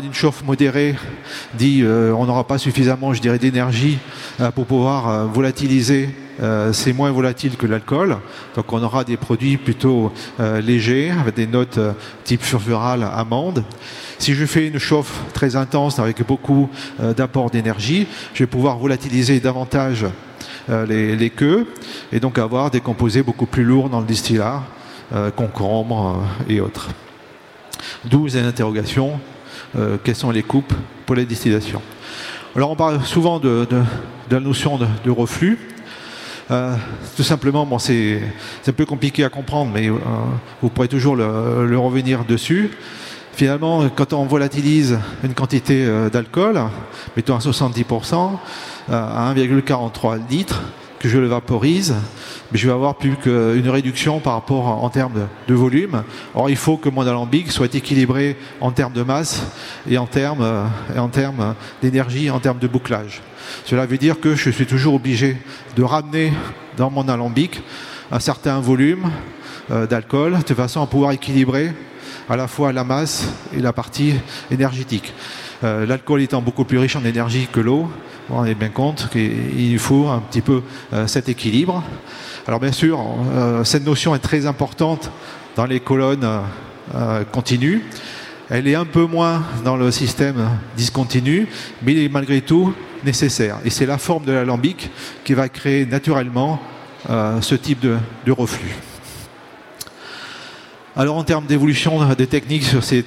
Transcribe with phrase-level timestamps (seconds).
[0.00, 0.94] d'une chauffe modérée
[1.52, 3.98] dit euh, on n'aura pas suffisamment je dirais d'énergie
[4.40, 6.08] euh, pour pouvoir euh, volatiliser
[6.72, 8.16] c'est moins volatile que l'alcool.
[8.56, 10.10] Donc on aura des produits plutôt
[10.40, 11.78] légers avec des notes
[12.24, 13.62] type furfurale amande.
[14.18, 16.68] Si je fais une chauffe très intense avec beaucoup
[17.16, 20.06] d'apport d'énergie je vais pouvoir volatiliser davantage
[20.68, 21.66] les, les, queues
[22.10, 24.62] et donc avoir des composés beaucoup plus lourds dans le distillat
[25.36, 26.88] concombre et autres.
[28.06, 29.20] 12 interrogations.
[29.20, 29.31] euh,
[30.04, 30.72] quelles sont les coupes
[31.06, 31.82] pour les distillations.
[32.54, 33.66] Alors on parle souvent de,
[34.30, 35.58] la notion de, reflux.
[36.50, 36.74] Euh,
[37.16, 38.20] tout simplement, c'est
[38.66, 39.94] un peu compliqué à comprendre, mais euh,
[40.60, 42.70] vous pourrez toujours le, revenir dessus.
[43.32, 46.60] Finalement, quand on volatilise une quantité euh, d'alcool,
[47.16, 48.32] mettons à 70%,
[48.90, 50.62] euh, à 1,43 litres,
[51.02, 51.96] que je le vaporise,
[52.52, 56.04] mais je vais avoir plus qu'une réduction par rapport en termes de, volume.
[56.32, 59.42] Or, il faut que mon alambic soit équilibré en termes de masse
[59.90, 63.20] et en termes, euh, et en termes d'énergie, en termes de bouclage.
[63.64, 65.36] Cela veut dire que je suis toujours obligé
[65.74, 66.32] de ramener
[66.76, 67.60] dans mon alambic
[68.12, 69.10] un certain volume
[69.72, 71.72] euh, d'alcool de façon à pouvoir équilibrer
[72.28, 74.14] à la fois la masse et la partie
[74.52, 75.12] énergétique.
[75.64, 77.88] Euh, L'alcool étant beaucoup plus riche en énergie que l'eau,
[78.30, 81.84] on est bien compte qu'il faut un petit peu euh, cet équilibre.
[82.46, 83.00] Alors bien sûr,
[83.32, 85.10] euh, cette notion est très importante
[85.56, 86.28] dans les colonnes
[87.30, 87.82] continues.
[88.50, 91.46] Elle est un peu moins dans le système discontinu,
[91.82, 93.58] mais il est malgré tout nécessaire.
[93.64, 94.90] Et c'est la forme de l'alambic
[95.24, 96.60] qui va créer naturellement
[97.08, 98.74] ce type de, de reflux.
[100.96, 103.04] Alors en termes d'évolution des techniques sur ces,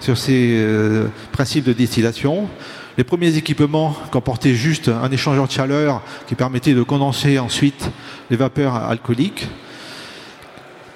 [0.00, 2.48] sur ces euh, principes de distillation,
[2.96, 7.90] les premiers équipements comportaient juste un échangeur de chaleur qui permettait de condenser ensuite
[8.30, 9.48] les vapeurs alcooliques.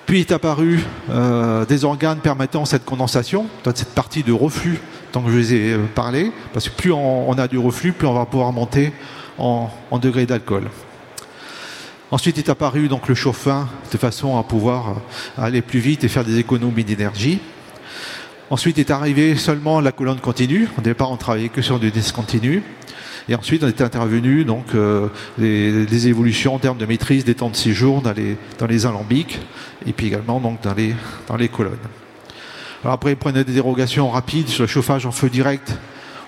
[0.07, 4.81] Puis est apparu euh, des organes permettant cette condensation, cette partie de reflux
[5.13, 8.15] tant je vous ai euh, parlé, parce que plus on, a du reflux, plus on
[8.15, 8.93] va pouvoir monter
[9.39, 10.65] en, en degré d'alcool.
[12.11, 14.97] Ensuite est apparu donc le chauffin de façon à pouvoir
[15.39, 17.41] aller plus vite et faire des économies d'énergie.
[18.53, 20.69] Ensuite est arrivé seulement la colonne continue.
[20.77, 22.63] Au départ, on travaillait que sur du discontinu.
[23.27, 25.09] Et ensuite, on était intervenu donc euh,
[25.41, 29.41] évolutions en termes de maîtrise des temps de séjour dans les, dans les alambics
[29.87, 30.95] et puis également donc dans les,
[31.29, 31.79] dans les colonnes.
[32.85, 35.75] Alors après, il prenait des dérogations rapides sur le chauffage en feu direct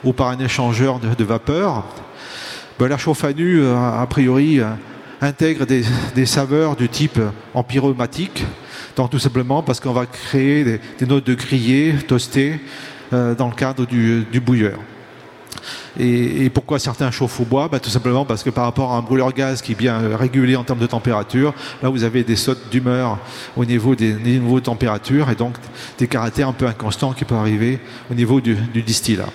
[0.03, 1.85] ou par un échangeur de, vapeur.
[2.79, 4.71] Ben, la chauffe à nu, euh, a priori, euh,
[5.21, 7.21] intègre des, des saveurs du type
[7.53, 8.47] empyromatique,
[8.97, 12.61] donc tout simplement parce qu'on va créer des, notes de grillé, toasté,
[13.13, 14.79] euh, dans le cadre du, bouilleur.
[15.99, 17.69] Et, pourquoi certains chauffent au bois?
[17.69, 20.57] Bah, Tout simplement parce que par rapport à un brûleur gaz qui est bien régulé
[20.57, 23.19] en termes de température, là vous avez des sautes d'humeur
[23.57, 25.55] au niveau des, des niveaux de température et donc
[25.99, 29.29] des caractères un peu inconstants qui peuvent arriver au niveau du, distillat.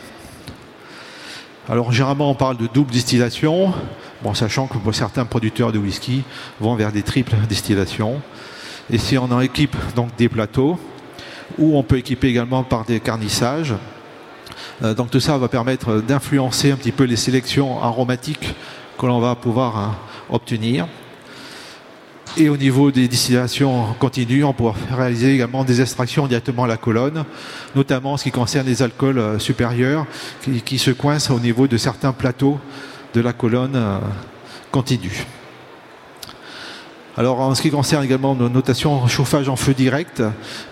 [1.67, 3.73] Alors généralement on parle de double distillation,
[4.23, 6.23] bon, sachant que certains producteurs de whisky
[6.59, 8.21] vont vers des triples distillations.
[8.91, 10.79] Et si on en équipe donc des plateaux,
[11.57, 13.75] ou on peut équiper également par des carnissages,
[14.83, 18.55] euh, donc tout ça va permettre d'influencer un petit peu les sélections aromatiques
[18.97, 19.95] que l'on va pouvoir hein,
[20.29, 20.87] obtenir.
[22.37, 26.77] Et au niveau des distillations continues, on pourra réaliser également des extractions directement à la
[26.77, 27.25] colonne,
[27.75, 30.05] notamment en ce qui concerne les alcools euh, supérieurs
[30.65, 32.59] qui, se coincent au niveau de certains plateaux
[33.13, 33.97] de la colonne euh,
[34.71, 35.25] continue.
[37.19, 40.23] Alors en ce qui concerne également nos notations chauffage en feu direct,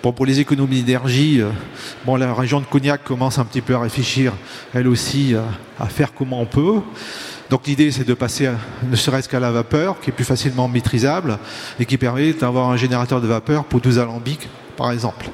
[0.01, 4.31] pour les économies d'énergie, euh, la région de Cognac commence un petit peu à réfléchir
[4.73, 5.41] elle aussi euh,
[5.77, 6.79] à faire comment on peut.
[7.49, 8.53] Donc l'idée c'est de passer à,
[8.89, 11.37] ne serait-ce qu'à la vapeur qui est plus facilement maîtrisable
[11.81, 14.47] et qui permet d'avoir un générateur de vapeur pour 12 alambics
[14.77, 15.29] par exemple.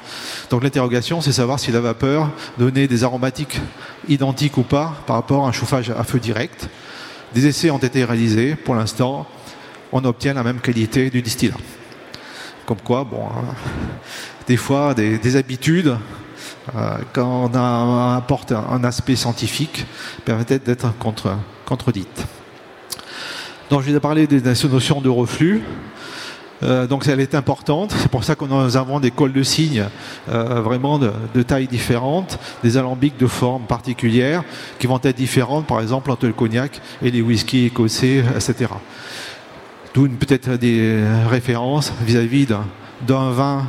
[0.50, 3.60] Donc l'interrogation c'est savoir si la vapeur donnait des aromatiques
[4.08, 6.68] identiques ou pas par rapport à un chauffage à feu direct.
[7.34, 9.28] Des essais ont été réalisés pour l'instant
[9.94, 11.56] on obtient la même qualité du distillat.
[12.66, 13.54] Comme quoi, bon, hein,
[14.48, 15.96] des fois, des, des habitudes,
[16.74, 19.86] euh, quand on apporte un, aspect scientifique,
[20.24, 22.26] permettent d'être contre, contredites.
[23.70, 25.62] Donc, je vais parler des, des notions de reflux.
[26.62, 29.86] Euh, donc elle est importante, c'est pour ça que nous avons des cols de cygne
[30.30, 34.44] euh, vraiment de, tailles différentes, des alambics de forme particulière
[34.78, 38.70] qui vont être différentes par exemple entre le cognac et les whisky écossais, etc.
[39.94, 42.56] D'où peut-être des références vis-à-vis -vis
[43.06, 43.66] d'un vin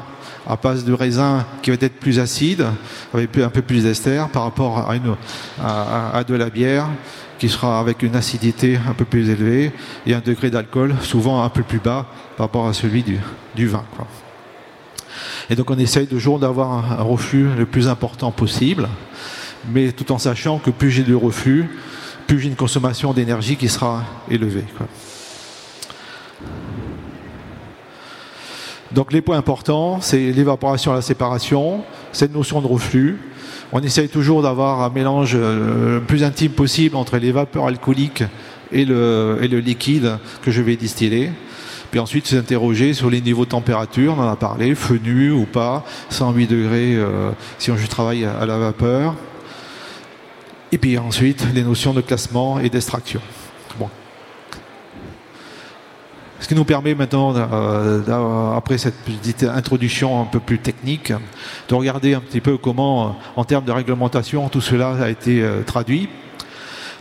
[0.48, 2.66] à base de raisin qui va être plus acide,
[3.13, 5.16] avec un peu plus d'ester par rapport à, une,
[5.62, 6.88] à, à de la bière
[7.39, 9.72] qui sera avec une acidité un peu plus élevée
[10.06, 12.06] et un degré d'alcool souvent un peu plus bas
[12.38, 13.19] par rapport à celui du,
[13.56, 13.83] du vin.
[13.95, 14.07] Quoi.
[15.50, 18.88] Et donc on essaye toujours d'avoir un, un reflux le plus important possible.
[19.71, 21.68] mais tout en sachant que plus j'ai de reflux,
[22.28, 24.66] plus j'ai une consommation d'énergie qui sera élevée.
[28.95, 31.83] Donc les points importants, c'est l'évaporation et la séparation,
[32.13, 33.19] cette notion de reflux.
[33.74, 38.24] On essaye toujours d'avoir un mélange euh, le plus intime possible entre les vapeurs alcooliques
[38.71, 41.31] et le, liquide que je vais distiller.
[41.92, 45.01] Puis ensuite s'interroger sur les niveaux de température, on en a parlé, feu
[45.33, 49.15] ou pas, 108 degrés euh, si on travaille à la vapeur.
[50.71, 53.19] Et puis ensuite les notions de classement et d'extraction.
[56.39, 61.13] Ce qui nous permet maintenant, euh, après cette petite introduction un peu plus technique,
[61.69, 65.41] de regarder un petit peu comment, euh, en termes de réglementation, tout cela a été
[65.41, 66.09] euh, traduit.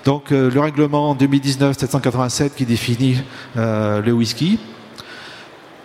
[0.05, 3.23] Donc le règlement 2019-787 qui définit
[3.57, 4.59] le whisky,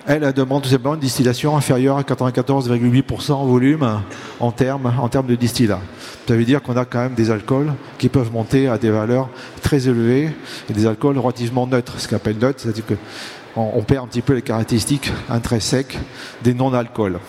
[0.06, 4.02] elle demande tout simplement une distillation inférieure à 94,8% en volume
[4.42, 5.80] en termes, en termes de distillat.
[6.28, 9.30] Ça veut dire qu'on a quand même des alcools qui peuvent monter à des valeurs
[9.62, 10.32] très élevées
[10.70, 12.96] et des alcools relativement neutres, ce qu'on appelle neutre, c'est-à-dire que
[13.56, 15.98] on, perd un petit peu les caractéristiques intrinsèques
[16.44, 17.20] des non-alcools.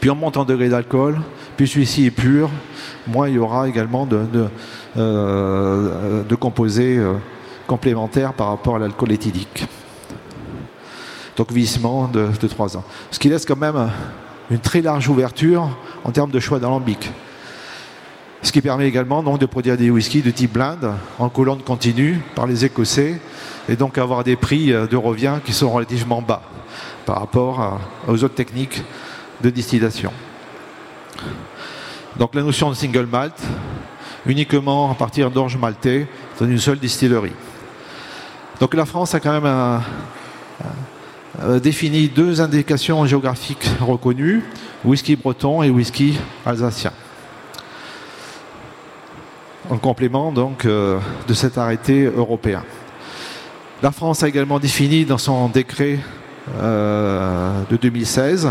[0.00, 1.18] Puis on monte en degré d'alcool,
[1.56, 2.50] plus celui-ci est pur,
[3.06, 4.48] moins il y aura également de,
[4.96, 7.14] euh, composés euh,
[7.66, 9.66] complémentaires par rapport à l'alcool éthylique.
[11.36, 12.84] Donc vieillissement de, de 3 ans.
[13.10, 13.90] Ce qui laisse quand même
[14.50, 15.70] une très large ouverture
[16.04, 17.10] en termes de choix d'alambic.
[18.48, 22.46] Ce qui permet également de produire des whiskies de type blind en colonne continue par
[22.46, 23.20] les Écossais
[23.68, 26.40] et donc avoir des prix euh, de revient qui sont relativement bas
[27.04, 28.82] par rapport aux autres techniques
[29.42, 30.10] de distillation.
[32.18, 33.38] Donc la notion de single malt,
[34.24, 36.08] uniquement à partir d'orge maltais
[36.40, 37.34] dans une seule distillerie.
[38.60, 39.78] Donc la France a quand même euh,
[41.42, 44.42] euh, défini deux indications géographiques reconnues,
[44.86, 46.92] whisky breton et whisky alsacien.
[49.70, 52.62] En complément donc de cet arrêté européen.
[53.80, 56.00] La France a également défini dans son décret
[56.56, 58.48] euh, de 2016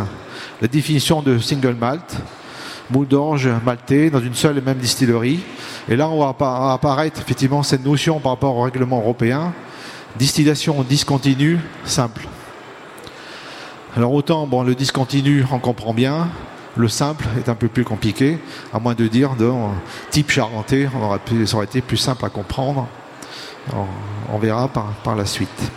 [0.61, 2.15] la définition de single malt,
[2.89, 5.41] moule d'orge maltais dans une seule et même distillerie.
[5.89, 9.53] Et là, on va apparaître effectivement cette notion par rapport au règlement européen,
[10.17, 12.27] distillation discontinue simple.
[13.95, 16.29] Alors autant, le discontinu, on comprend bien,
[16.77, 18.39] le simple est un peu plus compliqué,
[18.73, 19.51] à moins de dire de
[20.11, 20.87] type charentais,
[21.45, 22.87] ça aurait été plus simple à comprendre.
[24.31, 25.71] On, verra par, la suite.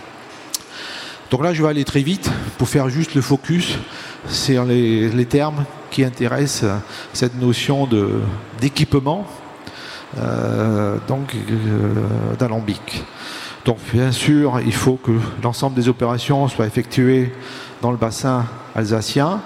[1.30, 3.78] Donc là, je vais aller très vite pour faire juste le focus
[4.28, 6.70] sur les, termes qui intéressent
[7.12, 7.88] cette notion
[8.60, 9.26] d'équipement,
[10.18, 13.04] euh, donc euh, d'alambic.
[13.64, 15.12] Donc bien sûr, il faut que
[15.42, 17.32] l'ensemble des opérations soient effectuées
[17.82, 19.40] dans le bassin alsacien.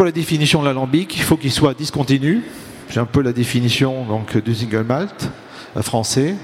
[0.00, 2.42] Pour la définition de l'alambic, il faut qu'il soit discontinu.
[2.88, 5.28] J'ai un peu la définition donc, du single malt
[5.82, 6.36] français,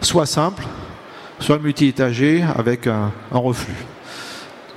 [0.00, 0.62] soit simple,
[1.40, 3.74] soit multi-étagé avec un, reflux.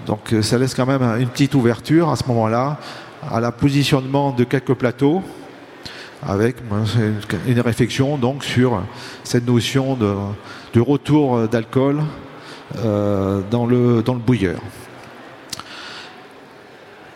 [0.08, 2.80] Donc euh, ça laisse quand même une petite ouverture à ce moment-là
[3.30, 5.22] à la positionnement de quelques plateaux
[6.24, 6.56] avec
[7.46, 8.82] une réflexion donc sur
[9.24, 12.02] cette notion de, retour d'alcool
[12.78, 14.60] euh, dans, le, dans le bouilleur.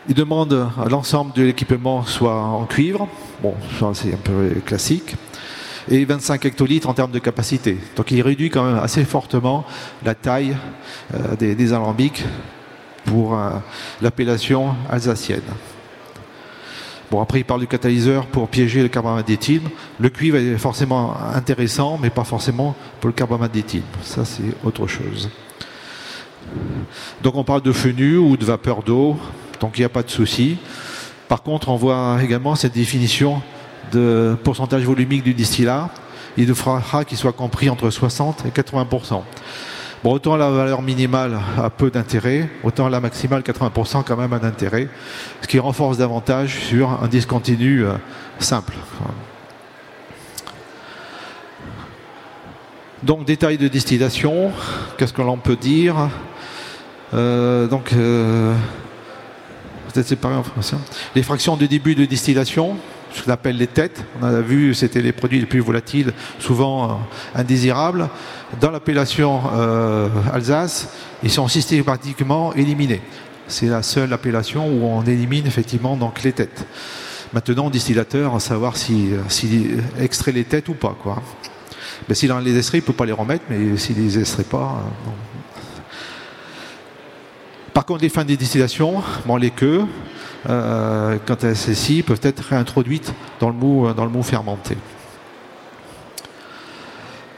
[0.09, 3.09] Il demande à l'ensemble de l'équipement soit en cuivre,
[3.43, 3.55] bon
[3.93, 5.15] c'est un peu classique,
[5.89, 7.77] et 25 hectolitres en termes de capacité.
[7.97, 9.65] Donc il réduit quand même assez fortement
[10.05, 10.55] la taille
[11.13, 12.23] euh, des, alambics
[13.03, 13.49] pour euh,
[14.01, 15.41] l'appellation alsacienne.
[17.11, 19.61] Bon, après, il parle du catalyseur pour piéger le carbamate d'éthyle.
[19.97, 23.83] Le cuivre est forcément intéressant, mais pas forcément pour le carbamate d'éthyle.
[24.01, 25.29] Ça, c'est autre chose.
[27.23, 29.17] Donc, on parle de feu nu ou de vapeur d'eau,
[29.59, 30.57] donc il n'y a pas de souci.
[31.27, 33.41] Par contre, on voit également cette définition
[33.91, 35.89] de pourcentage volumique du distillat,
[36.37, 38.87] il faudra qu'il soit compris entre 60 et 80
[40.03, 44.43] Bon, autant la valeur minimale a peu d'intérêt, autant la maximale 80% quand même un
[44.43, 44.87] intérêt,
[45.41, 47.93] ce qui renforce davantage sur un discontinu euh,
[48.37, 48.73] simple.
[53.01, 54.51] Donc détail de distillation,
[54.97, 55.95] qu'est-ce que l'on peut dire?
[57.15, 58.53] Euh, Donc euh,
[61.15, 62.77] Les fractions de début de distillation,
[63.13, 64.03] ce qu'on appelle les têtes.
[64.21, 66.93] On a vu, c'était les produits les plus volatiles, souvent euh,
[67.35, 68.09] indésirables.
[68.59, 70.89] Dans l'appellation euh, Alsace,
[71.23, 73.01] ils sont systématiquement éliminés.
[73.47, 76.65] C'est la seule appellation où on élimine effectivement donc les têtes.
[77.33, 79.67] Maintenant, distillateur, à savoir s'il si,
[79.99, 80.95] extrait les têtes ou pas.
[81.01, 81.21] Quoi.
[82.11, 84.81] S'il en les extrait, il ne peut pas les remettre, mais s'il les extrait pas.
[84.81, 85.09] Euh,
[87.77, 89.03] Par contre, les fins de distillation,
[89.39, 89.85] les queues,
[90.47, 94.75] quand celles-ci peuvent être réintroduites dans le mou, dans le mou fermenté.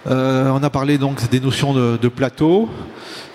[0.05, 2.69] on a parlé donc des notions de, plateau.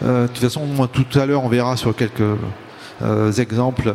[0.00, 2.38] de toute façon, tout à l'heure, on verra sur quelques
[3.36, 3.92] exemples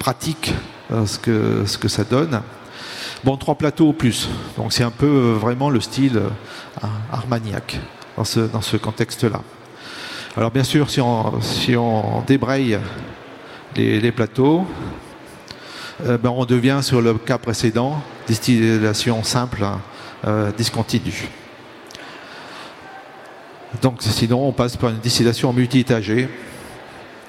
[0.00, 0.52] pratiques
[0.90, 2.42] ce, que, ce que ça donne.
[3.22, 4.28] Bon, trois plateaux au plus.
[4.56, 7.80] Donc c'est un peu euh, vraiment le style euh, armagnac
[8.16, 9.40] dans ce, dans ce contexte-là.
[10.38, 12.78] Alors bien sûr, si on, débraye
[13.74, 14.64] les, plateaux,
[16.06, 19.66] euh, ben, on devient sur le cas précédent, distillation simple
[20.56, 21.26] discontinue.
[23.82, 26.28] Donc sinon, on passe par une distillation multi-étagée,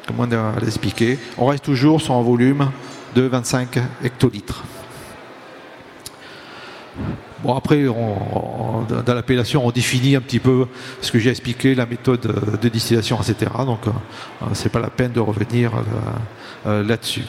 [0.06, 1.18] comme on a expliqué.
[1.40, 2.70] On reste toujours sur un volume
[3.16, 3.70] de 25
[4.04, 4.64] hectolitres.
[7.44, 10.68] Bon, après, dans l'appellation, on définit un petit peu
[11.02, 13.52] ce que j'ai expliqué, la méthode de distillation, etc.
[13.66, 15.82] Donc, ce euh, c'est pas la peine de revenir euh,
[16.68, 17.24] euh, là-dessus.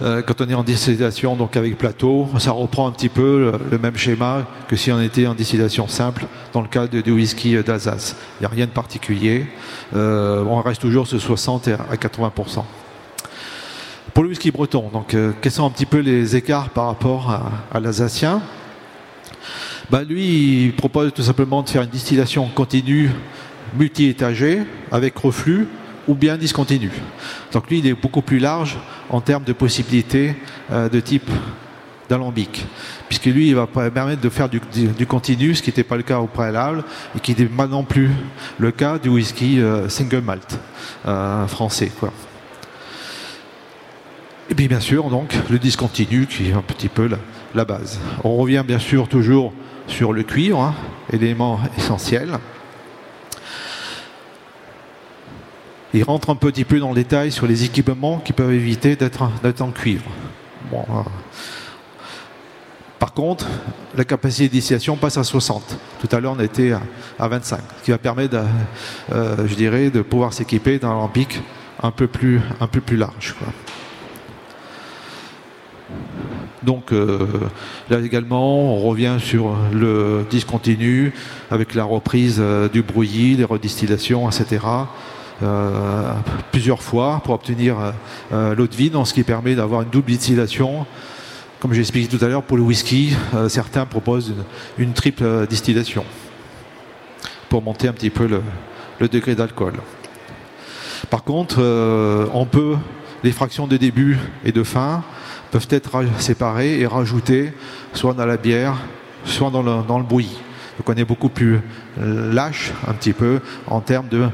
[0.00, 3.96] quand on est en distillation, donc avec plateau, ça reprend un petit peu le, même
[3.96, 8.14] schéma que si on était en distillation simple dans le cas du whisky d'Alsace.
[8.38, 9.46] Il n'y a rien de particulier.
[9.94, 12.30] on reste toujours sur 60 à 80
[14.14, 17.30] pour le whisky breton, donc euh, quels sont un petit peu les écarts par rapport
[17.72, 18.42] à, l'alsacien?
[19.90, 23.10] Bah, Lui, il propose tout simplement de faire une distillation continue
[23.76, 25.68] multi-étagée avec reflux
[26.06, 26.92] ou bien discontinue.
[27.52, 28.78] Donc lui, il est beaucoup plus large
[29.10, 30.34] en termes de possibilités
[30.72, 31.30] euh, de type
[32.08, 32.64] d'alambic,
[33.06, 34.60] puisque lui, il va permettre de faire du,
[35.06, 36.82] continu, ce qui n'était pas le cas au préalable,
[37.14, 38.10] et qui n'est non plus
[38.58, 40.58] le cas du whisky euh, single malt
[41.48, 41.90] français.
[44.50, 47.08] Et puis bien sûr, donc, le discontinu qui est un petit peu
[47.54, 48.00] la, base.
[48.24, 49.52] On revient bien sûr toujours
[49.86, 50.74] sur le cuivre, hein,
[51.12, 52.38] élément essentiel.
[55.92, 59.22] Il rentre un petit peu dans le détail sur les équipements qui peuvent éviter d'être
[59.60, 60.04] en cuivre.
[60.72, 61.02] Euh,
[62.98, 63.46] par contre,
[63.96, 65.78] la capacité d'initiation passe à 60.
[66.00, 66.72] Tout à l'heure, on était
[67.18, 68.38] à, 25, ce qui va permettre,
[69.12, 71.42] euh, je dirais, de pouvoir s'équiper d'un lampic
[71.82, 73.34] un peu plus, un peu plus large.
[76.62, 77.26] Donc euh,
[77.88, 81.12] là également, on revient sur le discontinu
[81.50, 84.64] avec la reprise euh, du brouillis, les redistillations, etc.
[85.42, 86.12] Euh,
[86.50, 87.76] plusieurs fois pour obtenir
[88.32, 90.86] l'eau de vide, ce qui permet d'avoir une double distillation.
[91.60, 93.12] Comme j'ai expliqué tout à l'heure, pour le whisky,
[93.48, 94.32] certains proposent
[94.78, 96.04] une, triple distillation
[97.48, 99.74] pour monter un petit peu le, degré d'alcool.
[101.10, 101.58] Par contre,
[102.32, 102.76] on peut,
[103.24, 105.02] les fractions de début et de fin,
[105.50, 107.52] peuvent être séparés et rajoutés
[107.92, 108.76] soit dans la bière,
[109.24, 110.04] soit dans le, dans le.
[110.04, 111.60] Donc on est beaucoup plus
[112.00, 114.28] euh, lâche un petit peu en termes de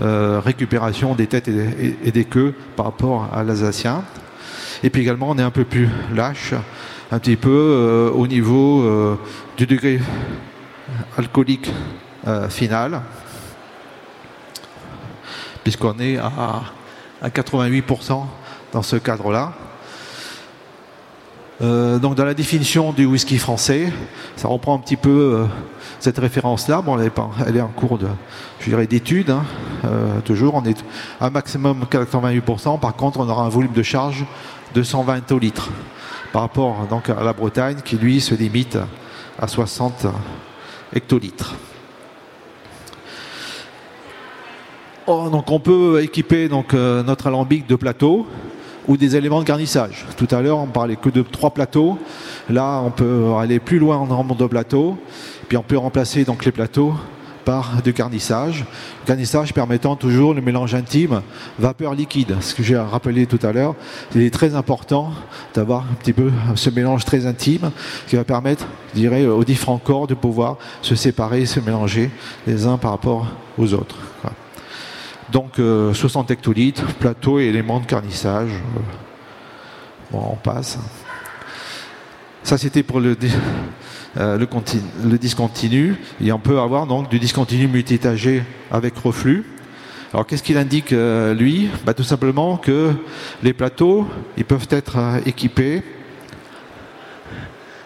[0.00, 4.02] euh, récupération des têtes et des, queues par rapport à l'Alsacien.
[4.82, 6.54] Et puis également on est un peu plus lâche
[7.12, 9.18] un petit peu euh, au niveau
[9.56, 10.00] du degré
[11.18, 11.70] alcoolique
[12.48, 13.02] final,
[15.62, 16.62] puisqu'on est à
[17.22, 18.24] 88%
[18.72, 19.52] dans ce cadre-là.
[21.62, 23.92] Euh, donc dans la définition du whisky français,
[24.36, 25.46] ça reprend un petit peu euh,
[25.98, 26.80] cette référence-là.
[26.80, 27.98] Bon, elle est, en cours
[28.60, 29.30] je dirais, d'étude.
[29.30, 29.44] Hein.
[29.84, 30.82] Euh, toujours, on est
[31.20, 32.80] à maximum 88%.
[32.80, 34.24] Par contre, on aura un volume de charge
[34.74, 35.68] de 120 hectolitres
[36.32, 38.78] par rapport donc à la Bretagne qui lui se limite
[39.38, 40.06] à 60
[40.94, 41.56] hectolitres.
[45.06, 48.28] Donc on peut équiper notre alambic de plateau
[48.88, 50.06] ou des éléments de garnissage.
[50.16, 51.98] Tout à l'heure, on parlait que de trois plateaux.
[52.48, 54.98] Là, on peut aller plus loin en nombre de plateaux.
[55.48, 56.94] Puis on peut remplacer donc les plateaux
[57.44, 58.64] par du garnissage.
[59.06, 61.22] Garnissage permettant toujours le mélange intime
[61.58, 62.36] vapeur liquide.
[62.40, 63.74] Ce que j'ai rappelé tout à l'heure,
[64.14, 65.12] il est très important
[65.54, 67.70] d'avoir un petit peu ce mélange très intime
[68.06, 72.10] qui va permettre, je aux différents corps de pouvoir se séparer, se mélanger
[72.46, 73.26] les uns par rapport
[73.58, 73.96] aux autres.
[75.32, 78.50] Donc 60 euh, hectolitres, plateau et éléments de carnissage.
[78.50, 78.80] Euh,
[80.10, 80.78] bon, on passe.
[82.42, 83.16] Ça, c'était pour le,
[84.18, 85.96] euh, le, discontinu.
[86.20, 89.44] Et on peut avoir donc du discontinu multi-étagé avec reflux.
[90.12, 91.68] Alors, qu'est-ce qu'il indique, lui?
[91.84, 92.92] Bah, Tout simplement que
[93.44, 95.84] les plateaux, ils peuvent être équipés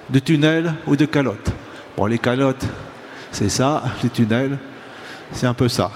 [0.09, 1.53] de tunnels ou de calottes.
[1.99, 2.65] Bon, les calottes,
[3.31, 3.83] c'est ça.
[4.03, 4.59] Les tunnels,
[5.33, 5.91] c'est un peu ça.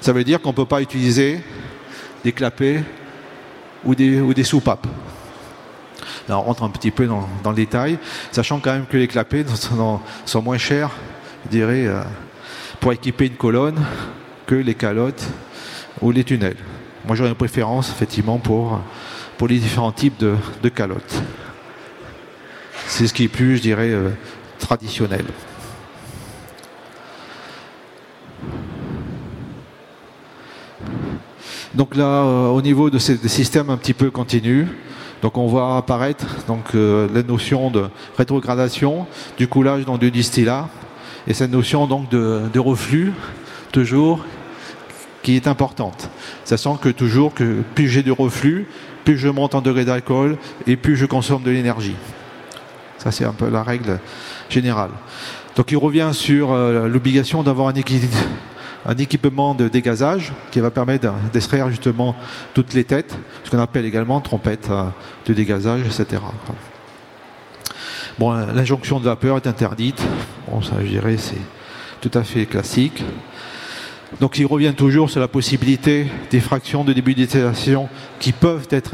[0.00, 1.40] Ça veut dire qu'on ne peut pas utiliser
[2.22, 2.82] des clapets
[3.84, 4.86] ou des, ou des soupapes.
[6.28, 7.98] On rentre un petit peu dans, le détail,
[8.32, 9.44] sachant quand même que les clapets
[10.24, 10.90] sont, moins chers,
[11.44, 12.02] je dirais, euh,
[12.80, 13.80] pour équiper une colonne
[14.46, 15.24] que les calottes
[16.00, 16.56] ou les tunnels.
[17.06, 18.80] Moi j'aurais une préférence effectivement pour,
[19.36, 21.22] pour les différents types de, calottes.
[22.86, 24.10] C'est ce qui est plus, je dirais, euh,
[24.58, 25.24] traditionnel.
[31.74, 34.68] Donc là, euh, au niveau de ces systèmes un petit peu continus,
[35.22, 39.06] donc on voit apparaître donc, euh, la notion de rétrogradation,
[39.38, 40.68] du coulage dans du distillat,
[41.26, 43.12] et cette notion donc de, reflux,
[43.72, 44.24] toujours,
[45.22, 46.10] qui est importante.
[46.44, 48.68] Sachant que toujours que plus j'ai de reflux,
[49.04, 50.36] plus je monte en degré d'alcool
[50.66, 51.96] et plus je consomme de l'énergie.
[52.98, 53.98] Ça c'est un peu la règle
[54.48, 54.90] générale.
[55.56, 61.70] Donc il revient sur euh, l'obligation d'avoir un équipement de dégazage qui va permettre d'extraire
[61.70, 62.16] justement
[62.54, 64.84] toutes les têtes, ce qu'on appelle également trompette euh,
[65.26, 66.22] de dégazage, etc.
[68.18, 70.00] Bon, l'injonction de vapeur est interdite.
[70.48, 71.40] Bon, ça, je dirais, c'est
[72.00, 73.02] tout à fait classique.
[74.20, 77.88] Donc, il revient toujours sur la possibilité des fractions de début d'installation
[78.20, 78.92] qui peuvent être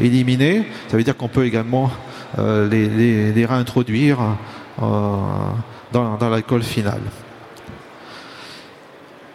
[0.00, 0.64] éliminées.
[0.88, 1.90] Ça veut dire qu'on peut également
[2.38, 4.18] euh, les, réintroduire
[4.82, 5.16] euh,
[5.94, 7.00] dans l'alcool final.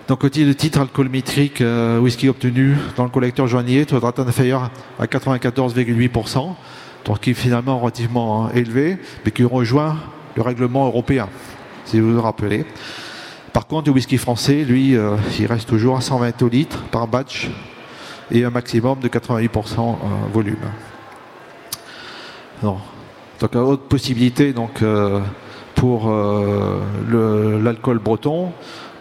[0.09, 5.05] Donc le titre alcoolmétrique euh, whisky obtenu dans le collecteur joignier doit être inférieur à
[5.05, 6.55] 94,8%,
[7.05, 9.97] donc qui est finalement relativement hein, élevé, mais qui rejoint
[10.35, 11.29] le règlement européen,
[11.85, 12.65] si vous vous rappelez.
[13.53, 17.47] Par contre, le whisky français, lui, euh, il reste toujours à 120 litres par batch
[18.31, 19.93] et un maximum de 88% euh,
[20.33, 20.55] volume.
[22.63, 24.81] Donc, autre possibilité donc,
[25.79, 26.11] pour
[27.09, 28.51] l'alcool breton,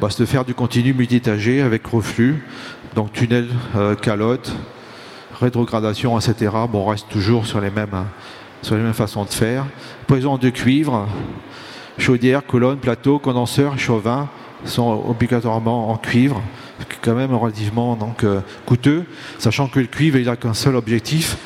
[0.00, 2.44] bah, c'est de faire du continu multi-étagé avec reflux,
[2.94, 4.54] donc tunnel, euh, calotte,
[5.40, 6.52] rétrogradation, etc.
[6.70, 8.04] Bon, on reste toujours sur les mêmes,
[8.62, 9.66] sur les mêmes façons de faire.
[10.06, 11.08] Présence de cuivre,
[11.98, 14.28] chaudière, colonne, plateau, condenseur, chauvin
[14.64, 16.40] sont obligatoirement en cuivre,
[17.02, 19.04] quand même relativement euh, coûteux,
[19.40, 21.38] sachant que le cuivre il n'a qu'un seul objectif,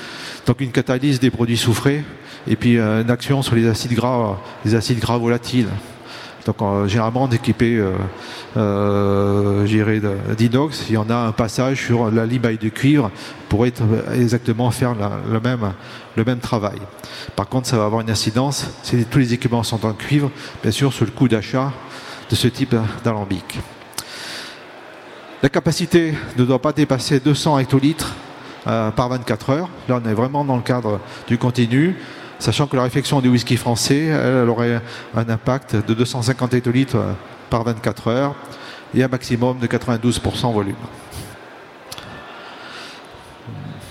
[0.47, 2.05] donc une catalyse des produits soufrés
[2.47, 5.69] et puis euh, une action sur les acides gras, les acides gras volatiles.
[6.47, 7.93] Donc euh, généralement d'équiper euh,
[8.57, 13.11] euh d'inox, il y en a un passage sur la limaille de cuivre
[13.49, 13.83] pour être
[14.15, 14.95] exactement faire
[15.31, 15.73] le, même,
[16.17, 16.79] le même travail.
[17.37, 20.31] Par contre, ça va avoir une incidence, si tous les équipements sont en cuivre,
[20.63, 21.73] bien sûr, sur le coût d'achat
[22.29, 23.61] de ce type d'alambic.
[25.43, 28.15] La capacité ne doit pas dépasser 200 hectolitres
[28.67, 29.69] euh, par 24 heures.
[29.89, 31.97] Là, on est vraiment dans le cadre du continu
[32.43, 34.83] sachant que la réflexion du whisky français, elle, aurait
[35.15, 36.97] un impact de 250 hectolitres
[37.49, 38.35] par 24 heures
[38.95, 40.75] et un maximum de 92% volume.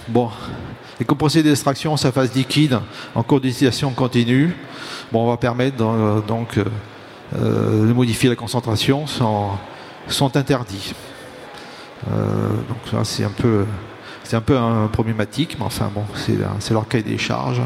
[0.09, 0.29] Bon,
[0.99, 2.79] et comme procédé d'extraction sa phase liquide
[3.15, 4.53] en cours d'utilisation continue,
[5.13, 5.77] bon, on va permettre
[6.27, 10.93] donc euh, de modifier la concentration sont interdits.
[12.11, 13.65] Euh, donc ça c'est un peu
[14.23, 17.61] c'est un peu un problématique, mais enfin bon, c'est leur cahier des charges.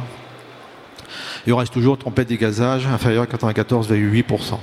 [1.47, 4.57] Il reste toujours trompette dégazage inférieur à 94,8%.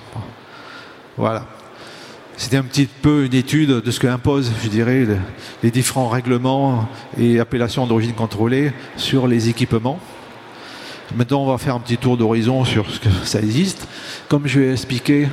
[1.17, 1.47] Voilà.
[2.37, 5.07] C'était un petit peu une étude de ce que impose, je dirais,
[5.63, 10.01] les différents règlements et appellations d'origine contrôlée sur les équipements.
[11.15, 13.87] Maintenant, on va faire un petit tour d'horizon sur ce que ça existe.
[14.29, 15.29] Comme je vais expliquer,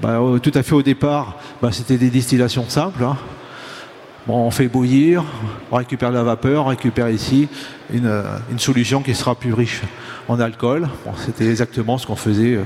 [0.00, 3.04] bah, tout à fait au départ, bah, c'était des distillations simples.
[3.04, 3.16] Hein.
[4.28, 5.24] On fait bouillir,
[5.70, 7.48] on récupère la vapeur, on récupère ici
[7.92, 9.82] une, une solution qui sera plus riche
[10.28, 10.88] en alcool.
[11.24, 12.64] C'était exactement ce qu'on faisait euh,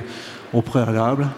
[0.52, 1.28] au préalable.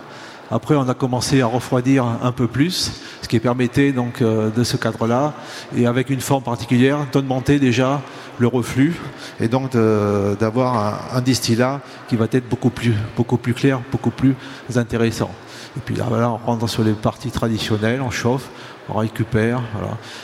[0.50, 4.62] Après, on a commencé à refroidir un peu plus, ce qui permettait donc euh, de
[4.62, 5.34] ce cadre-là,
[5.76, 8.00] et avec une forme particulière, d'augmenter déjà
[8.38, 8.94] le reflux,
[9.40, 14.36] et donc d'avoir un, distillat qui va être beaucoup plus, beaucoup plus clair, beaucoup plus
[14.76, 15.30] intéressant.
[15.76, 18.48] Et puis là, on rentre sur les parties traditionnelles, on chauffe,
[18.88, 19.60] on récupère,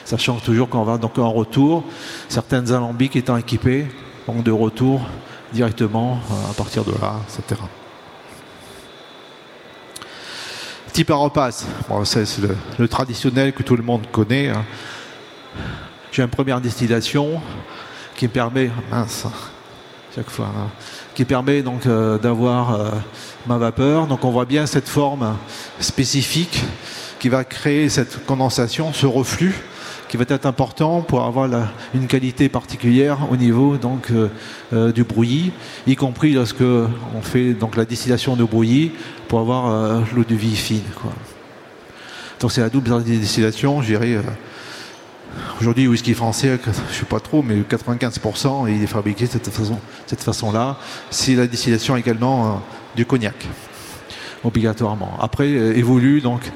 [0.05, 1.85] sachant toujours qu'on va donc en retour,
[2.29, 3.87] certaines alambics étant équipées,
[4.27, 5.01] donc de retour
[5.53, 7.61] directement euh, à partir de là, etc.
[10.92, 11.66] Type à repasse,
[12.05, 12.27] c'est
[12.79, 14.51] le, traditionnel que tout le monde connaît.
[14.51, 14.64] Hein.
[16.11, 17.40] J'ai une première distillation
[18.14, 19.27] qui permet, mince,
[20.14, 20.68] chaque fois, hein,
[21.14, 22.90] qui permet donc euh, d'avoir euh,
[23.46, 24.07] ma vapeur.
[24.07, 25.35] Donc on voit bien cette forme
[25.81, 26.62] spécifique
[27.22, 29.54] qui va créer cette condensation, ce reflux
[30.08, 31.48] qui va être important pour avoir
[31.94, 34.28] une qualité particulière au niveau donc, euh,
[34.72, 35.52] euh, du brouillis,
[35.87, 38.90] y compris lorsque on fait donc, la distillation de brouillis
[39.28, 40.82] pour avoir euh, l'eau de vie fine.
[42.40, 44.18] Donc c'est la double distillation, je dirais.
[45.61, 49.30] Aujourd'hui, le whisky français, je ne sais pas trop, mais 95%, il est fabriqué de
[50.06, 50.76] cette façon-là.
[51.08, 52.61] C'est la distillation également
[52.96, 53.46] du cognac,
[54.42, 55.16] obligatoirement.
[55.20, 56.50] Après, évolue donc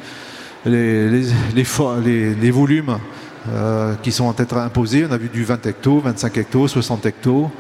[0.67, 2.99] les, volumes
[3.49, 5.07] euh, qui sont en être imposés.
[5.09, 7.51] On a vu du 20 hectos, 25 hectos, 60 hectos,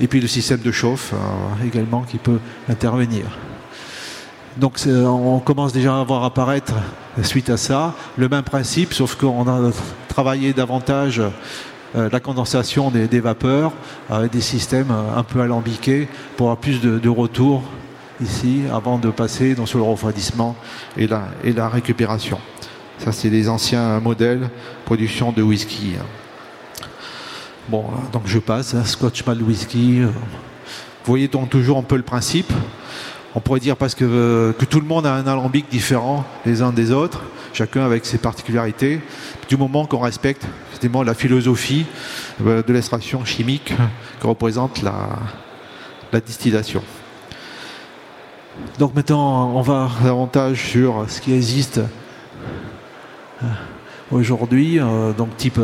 [0.00, 3.26] et puis le système de chauffe euh, également qui peut intervenir.
[4.56, 6.74] Donc on commence déjà à voir apparaître,
[7.22, 9.72] suite à ça, le même principe, sauf qu'on a
[10.08, 11.20] travaillé davantage
[11.96, 13.72] euh, la condensation des, vapeurs
[14.08, 17.62] avec des systèmes un peu alambiqués pour avoir plus de, retour
[18.20, 20.56] ici avant de passer sur le refroidissement
[20.96, 22.38] et la, récupération.
[22.98, 24.48] Ça, c'est les anciens modèles
[24.84, 25.94] production de whisky.
[27.68, 30.00] Bon, donc je passe, Scotch Malt Whisky.
[30.02, 30.10] Vous
[31.04, 32.52] voyez donc toujours un peu le principe.
[33.34, 36.62] On pourrait dire parce que, euh, que tout le monde a un alambic différent les
[36.62, 39.00] uns des autres, chacun avec ses particularités,
[39.48, 40.46] du moment qu'on respecte
[41.04, 41.86] la philosophie
[42.44, 43.72] euh, de l'extraction chimique
[44.20, 46.82] que représente la, distillation.
[48.78, 51.80] Donc maintenant, on va davantage sur ce qui existe
[54.10, 55.60] aujourd'hui, euh, donc type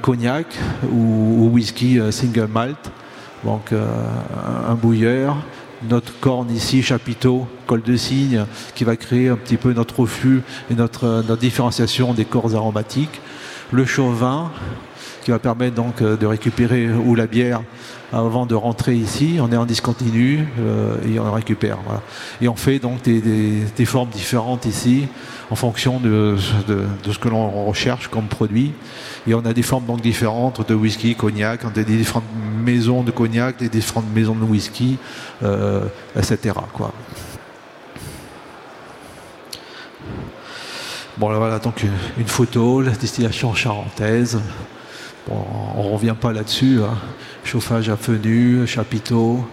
[0.00, 0.46] cognac
[0.90, 2.90] ou, whisky single malt,
[3.44, 5.36] donc un bouilleur,
[5.88, 10.42] notre corne ici, chapiteau, col de cygne, qui va créer un petit peu notre reflux
[10.70, 13.20] et notre différenciation des corps aromatiques.
[13.72, 14.50] Le chauvin
[15.26, 17.60] qui va permettre donc euh, de récupérer ou la bière
[18.12, 19.38] avant de rentrer ici.
[19.40, 21.78] On est en discontinu euh, et on récupère.
[22.40, 25.08] Et on fait donc des, formes différentes ici
[25.50, 28.70] en fonction de, ce que l'on recherche comme produit.
[29.26, 32.30] Et on a des formes donc différentes de whisky, cognac, on a des différentes
[32.64, 34.96] maisons de cognac, des différentes maisons de whisky,
[35.42, 35.86] euh,
[36.16, 36.54] etc.
[36.72, 36.92] Quoi.
[41.16, 41.82] Bon, là, voilà donc
[42.16, 44.38] une, photo, la distillation charentaise.
[45.26, 45.44] Bon,
[45.76, 46.80] on ne revient pas là-dessus.
[46.82, 46.96] Hein.
[47.44, 49.44] Chauffage à feu nu, chapiteau.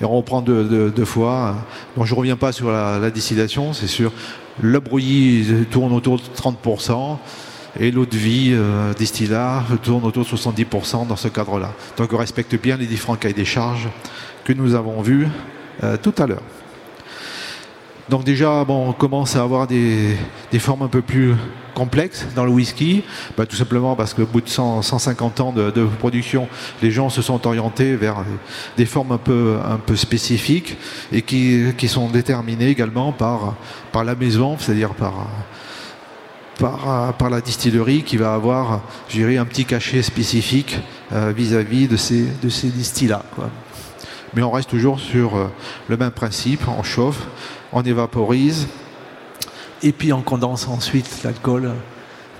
[0.00, 1.56] Et on reprend deux, fois.
[1.96, 4.12] Bon, je ne reviens pas sur la, distillation, c'est sûr.
[4.60, 7.18] Le brouillis tourne autour de 30%.
[7.80, 11.72] Et l'eau de vie euh, distillat tourne autour de 70% dans ce cadre-là.
[11.96, 13.88] Donc on respecte bien les différents cahiers des charges
[14.44, 15.26] que nous avons vus
[15.82, 16.42] euh, tout à l'heure.
[18.08, 20.16] Donc déjà, on commence à avoir des,
[20.58, 21.34] formes un peu plus
[21.74, 23.02] complexes dans le whisky,
[23.36, 26.48] bah, tout simplement parce qu'au bout de 150 ans de, production,
[26.82, 28.24] les gens se sont orientés vers
[28.76, 29.56] des formes un peu,
[29.94, 30.76] spécifiques
[31.12, 33.54] et qui, sont déterminées également par,
[33.94, 34.90] la maison, c'est-à-dire
[36.60, 38.80] par, la distillerie qui va avoir,
[39.14, 40.78] un petit cachet spécifique
[41.12, 43.24] euh, vis-à-vis de ces, de ces distillats.
[44.34, 45.48] Mais on reste toujours sur euh,
[45.88, 47.26] le même principe, on chauffe,
[47.72, 48.68] on évaporise,
[49.82, 51.72] et puis on condense ensuite l'alcool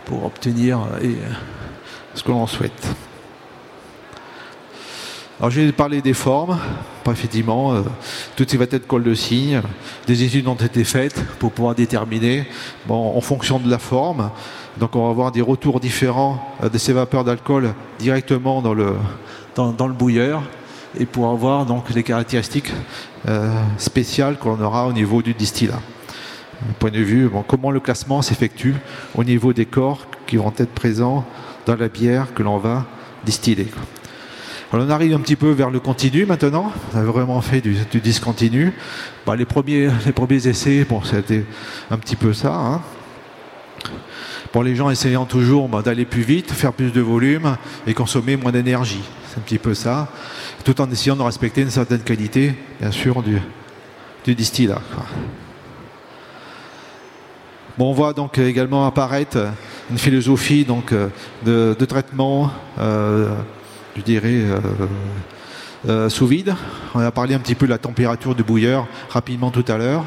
[0.04, 1.14] pour obtenir euh,
[2.14, 2.86] ce que l'on souhaite.
[5.40, 6.58] Alors je vais parler des formes.
[7.10, 7.82] Effectivement, euh,
[8.36, 9.60] toutes ces être col de cygne,
[10.06, 12.46] des études ont été faites pour pouvoir déterminer,
[12.86, 14.30] bon, en fonction de la forme.
[14.78, 18.94] Donc on va avoir des retours différents de ces vapeurs d'alcool directement dans le,
[19.56, 20.42] dans le bouilleur
[20.98, 22.72] et pour avoir donc les caractéristiques
[23.28, 25.80] euh, spéciales qu'on aura au niveau du distillat.
[26.78, 28.74] point de vue, comment le classement s'effectue
[29.14, 31.24] au niveau des corps qui vont être présents
[31.66, 32.86] dans la bière que l'on va
[33.24, 33.68] distiller.
[34.72, 36.72] on arrive un petit peu vers le continu maintenant.
[36.94, 38.72] On a vraiment fait du, discontinu.
[39.26, 41.44] Bah, les, premiers, les premiers essais, bon, c'était
[41.90, 42.54] un petit peu ça.
[42.54, 42.80] Hein.
[44.52, 48.36] Pour les gens essayant toujours bah, d'aller plus vite, faire plus de volume et consommer
[48.36, 49.02] moins d'énergie.
[49.28, 50.08] C'est un petit peu ça
[50.64, 53.38] tout en essayant de respecter une certaine qualité, bien sûr, du,
[54.24, 54.80] du distillat.
[57.78, 59.38] Bon, on voit donc également apparaître
[59.90, 60.94] une philosophie donc,
[61.44, 63.34] de, traitement, euh,
[63.96, 64.60] je dirais, euh,
[65.88, 66.54] euh, sous vide.
[66.94, 70.04] On a parlé un petit peu de la température du bouilleur rapidement tout à l'heure.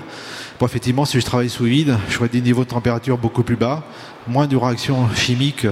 [0.60, 3.58] Bon, effectivement, si je travaille sous vide, je ferai des niveaux de température beaucoup plus
[3.58, 3.84] bas,
[4.28, 5.68] moins de réactions chimiques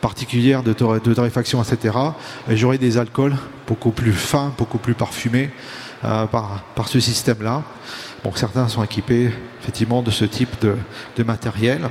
[0.00, 1.98] particulières de, de etc.
[2.48, 3.36] Et j'aurai des alcools
[3.66, 5.50] beaucoup plus fins, beaucoup plus parfumés
[6.04, 7.62] euh, par, ce système-là.
[8.34, 11.88] Certains sont équipés effectivement de ce type de, matériel.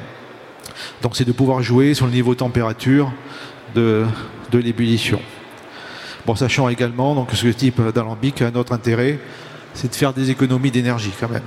[1.01, 3.11] Donc c'est de pouvoir jouer sur le niveau température
[3.75, 4.05] de,
[4.51, 5.19] l'ébullition.
[6.35, 9.19] Sachant également que ce type d'alambic a un autre intérêt,
[9.73, 11.41] c'est de faire des économies d'énergie quand même.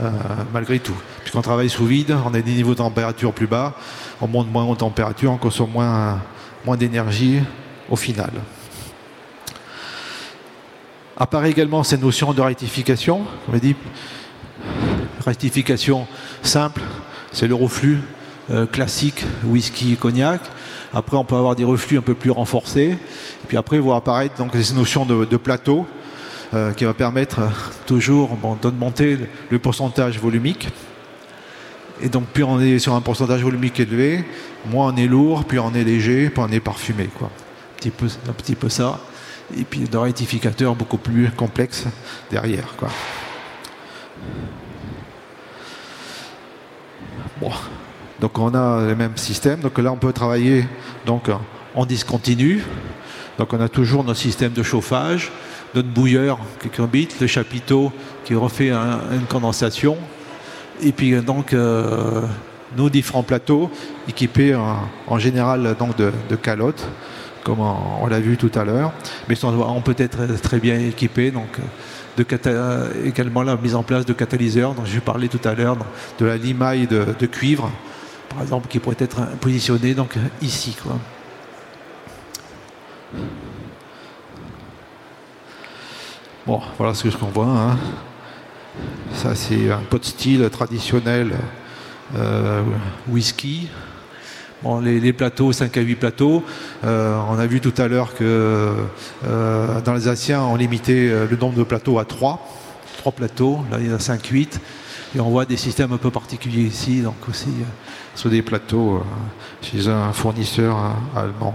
[0.00, 0.10] Euh,
[0.54, 0.96] malgré tout.
[1.20, 3.74] Puisqu'on travaille sous vide, on a des niveaux de température plus bas,
[4.22, 6.18] on monte moins en température, on consomme moins,
[6.64, 7.40] moins d'énergie
[7.90, 8.30] au final.
[11.14, 13.26] Apparaît également cette notion de rectification.
[13.52, 13.76] On dit
[15.26, 16.06] rectification
[16.40, 16.80] simple,
[17.30, 18.00] c'est le reflux
[18.50, 20.40] euh, classique whisky cognac.
[20.94, 22.92] Après, on peut avoir des reflux un peu plus renforcés.
[22.92, 25.86] Et puis après, voir apparaître donc ces notions de plateau
[26.54, 27.40] euh, qui va permettre
[27.86, 29.18] toujours d'augmenter
[29.50, 30.68] le pourcentage volumique.
[32.02, 34.24] Et donc plus on est sur un pourcentage volumique élevé,
[34.70, 37.06] moins on est lourd, plus on est léger, plus on est parfumé.
[37.06, 37.28] Quoi.
[37.28, 39.00] Un, petit peu, un petit peu ça.
[39.56, 41.84] Et puis de rectificateur beaucoup plus complexe
[42.30, 42.74] derrière.
[42.76, 42.88] Quoi.
[47.40, 47.50] Bon.
[48.20, 49.60] Donc on a le même système.
[49.60, 50.66] Donc là on peut travailler
[51.06, 51.30] donc,
[51.74, 52.62] en discontinu.
[53.38, 55.32] Donc on a toujours notre système de chauffage,
[55.74, 57.92] notre bouilleur qui combite, le chapiteau
[58.24, 59.96] qui refait une condensation,
[60.82, 62.22] et puis donc euh,
[62.76, 63.70] nos différents plateaux
[64.08, 66.86] équipés en, général donc de, calottes,
[67.44, 68.92] comme on, l'a vu tout à l'heure,
[69.28, 71.58] mais on peut être très bien équipés donc
[72.16, 72.26] de
[73.06, 75.76] également la mise en place de catalyseurs dont j'ai parlé tout à l'heure,
[76.18, 77.70] de la limaille de, cuivre,
[78.28, 80.76] par exemple, qui pourrait être positionné donc ici.
[80.82, 80.98] Quoi.
[86.44, 87.46] Bon, voilà ce qu'on voit.
[87.46, 87.78] Hein.
[89.14, 91.36] Ça, c'est un pot style traditionnel
[92.16, 92.62] euh,
[93.08, 93.68] whisky.
[94.64, 96.42] Bon, les, plateaux, 5 à 8 plateaux.
[96.84, 98.74] Euh, on a vu tout à l'heure que
[99.24, 102.44] euh, dans les Asiens, on limitait le nombre de plateaux à 3.
[102.98, 104.60] 3 plateaux, là il y en a 5, 8.
[105.14, 107.50] Et on voit des systèmes un peu particuliers ici, donc aussi
[108.16, 109.00] sur des plateaux
[109.60, 110.76] chez un fournisseur
[111.14, 111.54] allemand.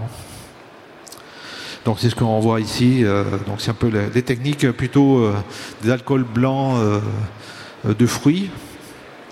[1.84, 3.04] Donc c'est ce qu'on voit ici.
[3.04, 5.34] Euh, donc c'est un peu des techniques plutôt euh,
[5.82, 7.00] des alcools blancs euh,
[7.94, 8.50] de fruits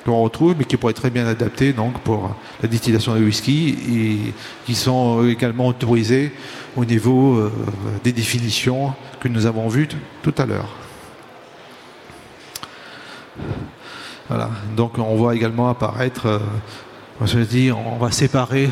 [0.05, 3.77] qu'on retrouve, mais qui pourraient être très bien adaptés donc, pour la distillation de whisky
[3.91, 4.33] et
[4.65, 6.33] qui sont également autorisés
[6.77, 7.51] au niveau
[8.05, 9.89] des définitions que nous avons vues
[10.23, 10.69] tout à l'heure.
[14.29, 14.49] Voilà.
[14.77, 16.41] Donc on voit également apparaître,
[17.21, 18.71] on va séparer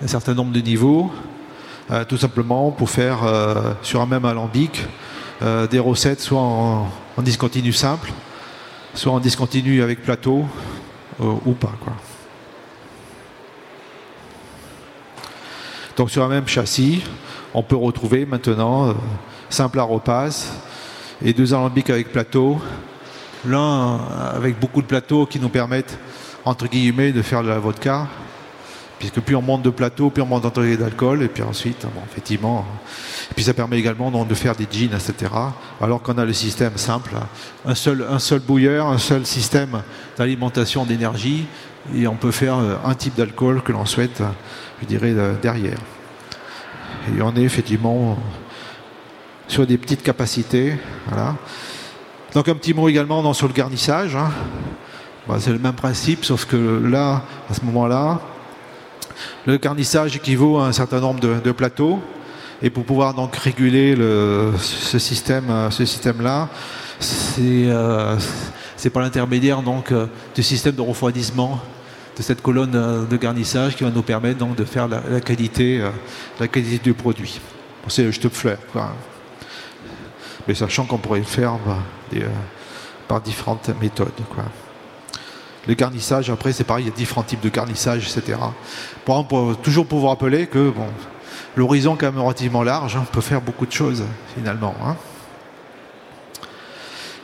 [0.00, 1.10] un certain nombre de niveaux.
[1.90, 4.84] Euh, tout simplement pour faire euh, sur un même alambic
[5.40, 6.86] euh, des recettes soit en,
[7.22, 8.12] discontinu simple,
[8.92, 10.44] soit en discontinu avec plateau
[11.20, 11.72] ou pas.
[15.96, 17.02] Donc sur un même châssis,
[17.54, 18.94] on peut retrouver maintenant
[19.48, 20.52] simple aropas
[21.24, 22.60] et deux alambics avec plateau.
[23.44, 23.98] L'un
[24.32, 25.98] avec beaucoup de plateaux qui nous permettent,
[26.44, 28.06] entre guillemets, de faire de la vodka,
[28.98, 32.00] puisque plus on monte de plateau, plus on monte d'entrée d'alcool, et puis ensuite, bon,
[32.10, 32.66] effectivement,
[33.30, 35.32] et puis ça permet également de faire des jeans, etc.
[35.80, 37.14] Alors qu'on a le système simple,
[37.64, 39.82] un seul, un bouilleur, un seul système
[40.16, 41.46] d'alimentation d'énergie,
[41.94, 44.22] et on peut faire euh, un type d'alcool que l'on souhaite,
[44.82, 45.78] je dirais, derrière.
[47.16, 48.18] Et on est effectivement
[49.46, 50.74] sur des petites capacités.
[52.34, 54.14] Donc un petit mot également sur le garnissage.
[54.14, 54.30] Hein.
[55.26, 58.20] Bah, c'est le même principe, sauf que là, à ce moment-là,
[59.48, 62.00] le garnissage équivaut à un certain nombre de, plateaux.
[62.60, 63.96] Et pour pouvoir donc réguler
[64.58, 66.48] ce système, euh, ce système-là,
[67.38, 68.18] euh,
[68.76, 71.60] c'est par l'intermédiaire donc euh, du système de refroidissement
[72.16, 75.80] de cette colonne de garnissage qui va nous permettre donc de faire la, qualité,
[76.40, 77.40] la qualité du produit.
[77.86, 78.92] C'est le fleur, quoi.
[80.46, 81.78] Mais sachant qu'on pourrait le faire bah,
[83.06, 84.10] par différentes méthodes.
[84.34, 84.44] Quoi.
[85.66, 88.38] Le garnissage, après, c'est pareil, il y a différents types de garnissage, etc.
[89.04, 90.86] Pour, toujours pour vous rappeler que bon,
[91.56, 94.74] l'horizon, quand même relativement large, hein, peut faire beaucoup de choses, finalement.
[94.84, 94.96] Hein.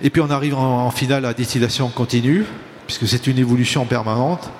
[0.03, 2.45] Et puis on arrive en, finale à la distillation continue,
[2.87, 4.51] puisque c'est une évolution permanente.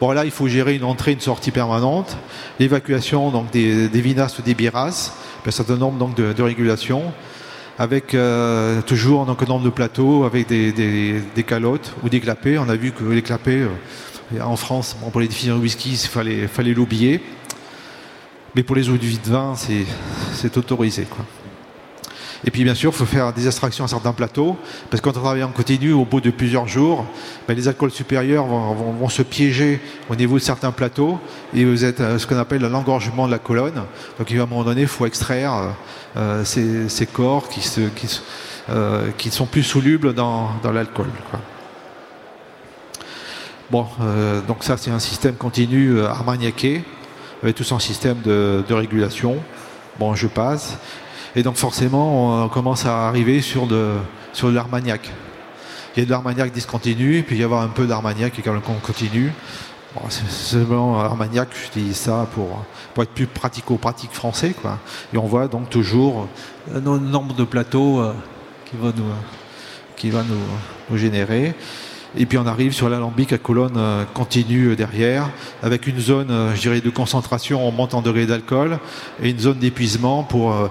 [0.00, 2.16] Bon, là, il faut gérer une entrée, une sortie permanente,
[2.60, 5.14] l'évacuation donc des, vinasses ou des birasses,
[5.44, 7.12] un certain nombre donc, de, de régulations
[7.78, 12.58] avec euh, toujours donc, un nombre de plateaux, avec des, calottes ou des clapets.
[12.58, 16.46] On a vu que les clapets, euh, en France, pour les définir whisky, il fallait,
[16.46, 17.20] fallait l'oublier.
[18.54, 21.04] Mais pour les eaux de vie de vin, c'est autorisé.
[21.04, 21.24] Quoi.
[22.44, 24.56] Et puis bien sûr, il faut faire des extractions à certains plateaux,
[24.90, 27.06] parce que quand on travaille en continu, au bout de plusieurs jours,
[27.46, 31.20] ben, les alcools supérieurs vont, se piéger au niveau de certains plateaux,
[31.54, 33.82] et vous êtes euh, ce qu'on appelle l'engorgement de la colonne.
[34.18, 35.74] Donc à un moment donné, il faut extraire
[36.16, 37.62] euh, ces, corps qui,
[38.70, 41.06] euh, qui, sont plus solubles dans, l'alcool.
[43.70, 43.86] Bon,
[44.46, 46.84] donc ça c'est un système continu armagnaqué,
[47.42, 49.38] avec tout son système de régulation.
[49.98, 50.78] Bon, je passe.
[51.34, 53.94] Et donc forcément, on commence à arriver sur de,
[54.32, 55.10] sur l'armagnac.
[55.96, 59.32] Il y a de l'armagnac discontinu, puis il y avoir un peu d'armagnac qui continue.
[59.94, 62.64] Bon, c'est seulement Armagnac, je dis ça pour,
[62.94, 64.54] pour être plus pratico-pratique français.
[64.58, 64.78] Quoi.
[65.12, 66.28] Et on voit donc toujours
[66.74, 68.14] un nombre de plateaux euh,
[68.64, 69.04] qui va nous,
[69.96, 71.54] qui va nous, générer.
[72.16, 75.28] Et puis on arrive sur l'alambic à colonne euh, continue derrière,
[75.62, 78.78] avec une zone, euh, de concentration en montant degré d'alcool
[79.22, 80.70] et une zone d'épuisement pour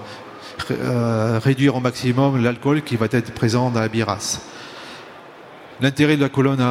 [0.70, 4.40] euh, réduire au maximum l'alcool qui va être présent dans la birasse.
[5.82, 6.64] L'intérêt de la colonne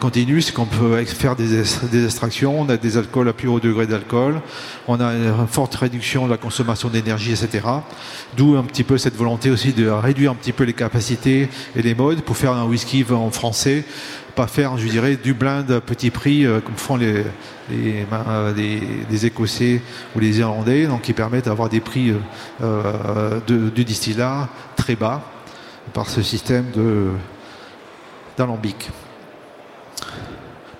[0.00, 1.60] continue, c'est qu'on peut faire des,
[2.04, 4.40] extractions, on a des alcools à plus haut degré d'alcool,
[4.88, 7.60] on a une forte réduction de la consommation d'énergie, etc.
[8.36, 11.82] D'où un petit peu cette volonté aussi de réduire un petit peu les capacités et
[11.82, 13.84] les modes pour faire un whisky en français,
[14.34, 17.24] pas faire, je dirais, du blind petit prix euh, comme font les,
[17.70, 19.80] euh, les, Écossais
[20.16, 22.14] ou les Irlandais, donc qui permettent d'avoir des prix
[22.62, 25.22] euh, de, du distillat très bas
[25.92, 26.66] par ce système
[28.36, 28.90] d'alambic.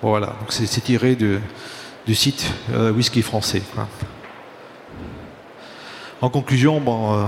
[0.01, 3.62] voilà, donc c'est tiré du site euh, whisky français.
[6.21, 7.27] En conclusion, bon, euh,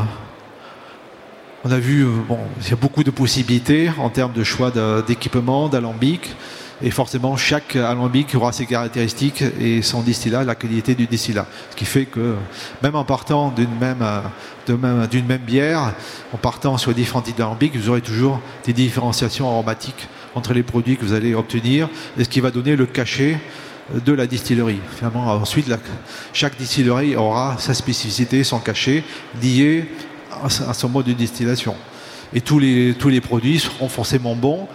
[1.65, 4.71] on a vu, euh, bon, il y a beaucoup de possibilités en termes de choix
[5.07, 6.35] d'équipement, d'alambic.
[6.83, 11.47] Et forcément, chaque alambic aura ses caractéristiques et son distillat, la qualité du distillat.
[11.71, 12.35] Ce qui fait que
[12.83, 14.05] même en partant d'une même,
[14.67, 15.95] d'une même bière,
[16.35, 20.97] en partant sur différents types d'alambics, vous aurez toujours des différenciations aromatiques entre les produits
[20.97, 23.39] que vous allez obtenir et ce qui va donner le cachet
[23.95, 24.81] de la distillerie.
[24.97, 25.73] Finalement, ensuite,
[26.33, 29.05] chaque distillerie aura sa spécificité, son cachet
[29.41, 29.87] lié
[30.43, 31.75] à, son mode de distillation.
[32.33, 34.67] Et tous les, tous les produits seront forcément bons,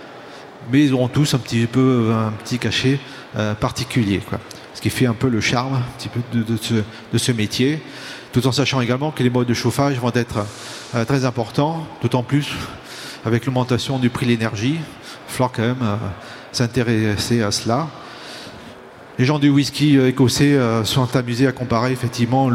[0.72, 3.00] mais ils auront tous un petit peu un petit cachet
[3.38, 4.22] euh, particulier.
[4.28, 4.40] Quoi.
[4.74, 6.76] Ce qui fait un peu le charme un petit peu de, ce,
[7.14, 7.82] de, ce, métier,
[8.32, 10.46] tout en sachant également que les modes de chauffage vont être
[10.96, 12.48] euh, très importants, d'autant plus
[13.26, 14.78] avec l'augmentation du prix de l'énergie
[15.28, 15.96] falloir quand même euh,
[16.52, 17.88] s'intéresser à cela.
[19.18, 22.50] Les gens du whisky écossais sont amusés à comparer effectivement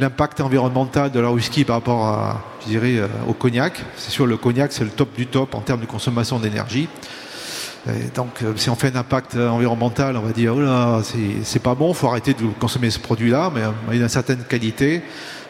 [0.00, 3.82] l'impact environnemental de leur whisky par rapport à, je dirais, au cognac.
[3.96, 6.88] C'est sûr, le cognac, c'est le top du top en termes de consommation d'énergie.
[8.14, 11.02] donc, si on fait un impact environnemental, on va dire, oh
[11.42, 13.62] c'est pas bon, il faut arrêter de consommer ce produit-là, mais
[13.96, 15.02] il a certaine qualité.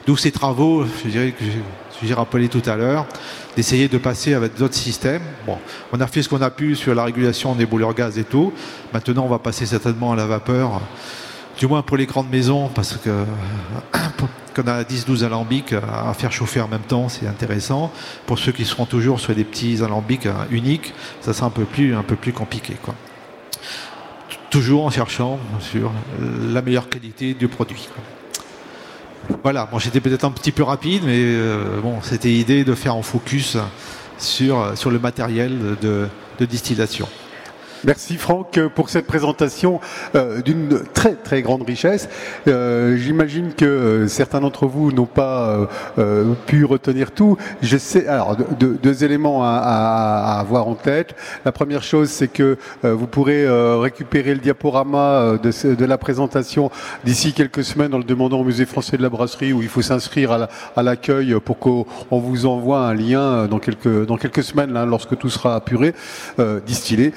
[0.07, 1.45] D'où ces travaux, je dirais que
[2.03, 3.07] j'ai rappelé tout à l'heure,
[3.57, 5.23] d'essayer de passer avec d'autres systèmes.
[5.47, 5.59] Bon,
[5.93, 8.53] on a fait ce qu'on a pu sur la régulation des bouleurs gaz et tout.
[8.93, 10.81] Maintenant, on va passer certainement à la vapeur,
[11.59, 13.11] du moins pour les grandes maisons, parce que
[14.61, 17.93] qu'on a 10-12 alambics à faire chauffer en même temps, c'est intéressant.
[18.27, 21.65] Pour ceux qui seront toujours sur des petits alambics euh, uniques, ça sera un peu
[21.65, 22.75] plus, un peu plus compliqué.
[22.83, 22.95] Quoi.
[24.51, 25.93] Toujours en cherchant, sur
[26.53, 27.89] la meilleure qualité du produit.
[29.43, 32.95] Voilà, bon, j'étais peut-être un petit peu rapide, mais euh, bon, c'était l'idée de faire
[32.95, 33.59] un focus
[34.19, 37.09] sur, sur le matériel de distillation.
[37.85, 39.81] Merci Franck pour cette présentation
[40.17, 42.09] euh, d'une très très grande richesse.
[42.49, 45.69] Euh, j'imagine que euh, certains d'entre vous n'ont pas
[46.47, 47.37] pu retenir tout.
[47.63, 51.15] Je sais alors deux, éléments à, avoir en tête.
[51.45, 53.47] La première chose, c'est que vous pourrez
[53.79, 56.71] récupérer le diaporama de, de la présentation
[57.05, 59.83] d'ici quelques semaines en le demandant au Musée français de la brasserie où il faut
[59.83, 64.85] s'inscrire à l'accueil pour qu'on vous envoie un lien dans quelques dans quelques semaines là,
[64.87, 65.95] lorsque tout sera apuré,
[66.67, 67.13] distillé.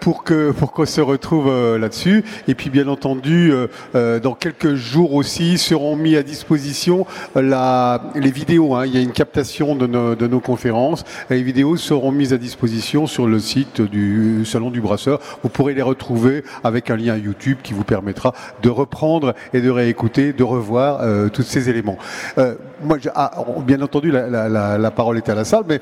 [0.00, 2.24] Pour que pour qu'on se retrouve euh, là-dessus.
[2.48, 3.52] Et puis bien entendu,
[3.94, 8.74] euh, dans quelques jours aussi seront mis à disposition la, les vidéos.
[8.74, 8.86] Hein.
[8.86, 11.04] Il y a une captation de nos, de nos conférences.
[11.30, 15.20] les vidéos seront mises à disposition sur le site du Salon du Brasseur.
[15.42, 19.70] Vous pourrez les retrouver avec un lien YouTube qui vous permettra de reprendre et de
[19.70, 21.00] réécouter, de revoir
[21.32, 21.98] tous ces éléments.
[22.82, 25.80] moi, ah, bien entendu, la, la, parole était à la salle, mais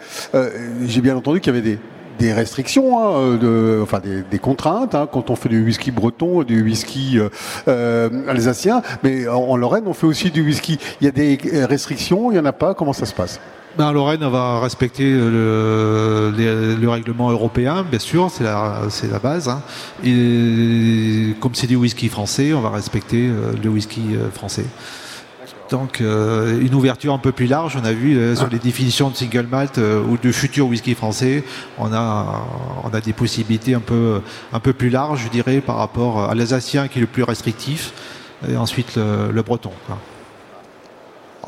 [0.86, 1.78] j'ai bien entendu qu'il y avait des,
[2.18, 6.42] des restrictions, hein, euh, de, enfin des, contraintes hein, quand on fait du whisky breton,
[6.42, 7.28] du whisky euh,
[7.68, 10.78] euh, alsacien, mais en, Lorraine on fait aussi du whisky.
[11.00, 12.74] Il y a des restrictions, il y en a pas.
[12.74, 13.40] Comment ça se passe?
[13.76, 19.48] Ben, Lorraine va respecter le, le, règlement européen, bien sûr, c'est la, c'est la base.
[19.48, 19.62] Hein.
[20.04, 23.28] Et comme c'est du whisky français, on va respecter
[23.60, 24.66] le whisky français.
[25.70, 29.08] Donc euh, une ouverture un peu plus large, on a vu euh, sur les définitions
[29.08, 31.42] de single malt euh, ou de futur whisky français,
[31.78, 32.46] on a,
[32.84, 34.20] on a des possibilités un peu,
[34.52, 37.92] un peu plus larges, je dirais, par rapport à l'alsacien qui est le plus restrictif,
[38.48, 39.72] et ensuite le, breton.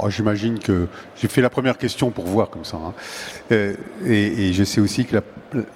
[0.09, 2.77] J'imagine que j'ai fait la première question pour voir comme ça.
[2.77, 2.93] Hein.
[3.53, 5.17] Euh, et, je sais aussi que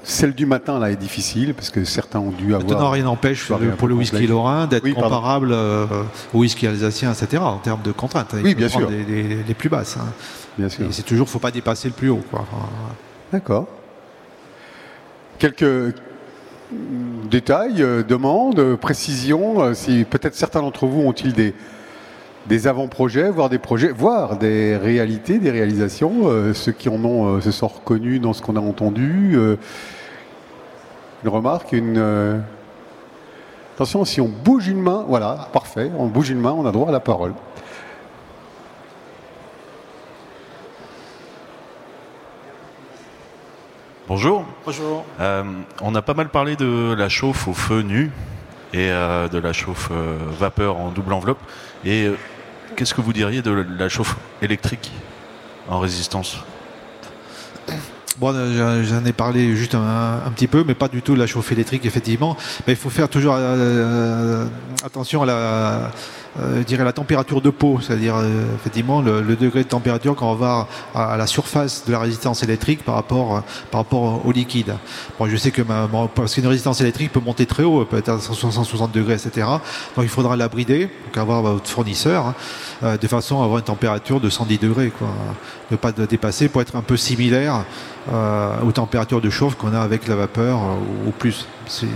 [0.02, 2.68] celle du matin là est difficile parce que certains ont dû avoir.
[2.68, 5.86] Maintenant, rien n'empêche pour le whisky lorrain d'être comparable euh,
[6.34, 7.42] au whisky alsacien, etc.
[7.42, 8.34] En termes de contraintes.
[8.42, 8.88] Oui, bien sûr.
[8.90, 9.97] Les, plus basses.
[9.97, 10.12] Hein.
[10.59, 10.86] Bien sûr.
[10.86, 12.22] Et c'est toujours, faut pas dépasser le plus haut.
[13.32, 13.66] D'accord.
[15.38, 15.95] Quelques
[17.30, 19.74] détails, euh, demandes, précisions.
[19.74, 21.55] si peut-être certains d'entre vous ont-ils des
[22.47, 26.28] des avant-projets, voire des projets, voire des réalités, des réalisations.
[26.28, 29.32] Euh, ceux qui en ont euh, se sont reconnus dans ce qu'on a entendu.
[29.34, 29.57] Euh,
[31.22, 32.43] une remarque, une.
[33.74, 36.88] Attention, si on bouge une main, voilà, parfait, on bouge une main, on a droit
[36.88, 37.32] à la parole.
[44.11, 44.45] Bonjour.
[44.66, 45.05] Bonjour.
[45.20, 45.45] Euh,
[45.82, 48.11] on a pas mal parlé de la chauffe au feu nu
[48.73, 51.41] et euh, de la chauffe euh, vapeur en double enveloppe.
[51.85, 52.16] Et euh,
[52.77, 54.93] qu'est-ce que vous diriez de la chauffe électrique
[55.68, 56.39] en résistance?
[58.18, 58.35] Bon,
[58.85, 61.87] j'en ai parlé juste un, un, petit peu, mais pas du tout la chauffe électrique,
[61.87, 62.37] effectivement.
[62.66, 63.35] Mais il faut faire toujours
[64.85, 65.91] attention à la,
[66.39, 70.31] euh, dirais la température de peau, c'est-à-dire euh, effectivement le, le, degré de température quand
[70.31, 73.41] on va à, à, la surface de la résistance électrique par rapport, euh,
[73.72, 74.76] par rapport au liquide.
[75.18, 78.11] Bon, je sais que ma, parce qu'une résistance électrique peut monter très haut, peut être
[78.11, 79.47] à 160 degrés, etc.
[79.97, 82.35] Donc il faudra la brider, donc avoir votre fournisseur, hein,
[82.85, 85.09] euh, de façon à avoir une température de 110 degrés, quoi.
[85.72, 87.64] ne pas dépasser pour être un peu similaire
[88.64, 90.59] aux températures de chauffe qu'on a avec la vapeur
[91.07, 91.47] ou, plus.
[91.83, 91.89] Il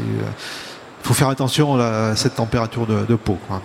[1.02, 3.38] faut faire attention à cette température de, de peau.
[3.48, 3.60] Quoi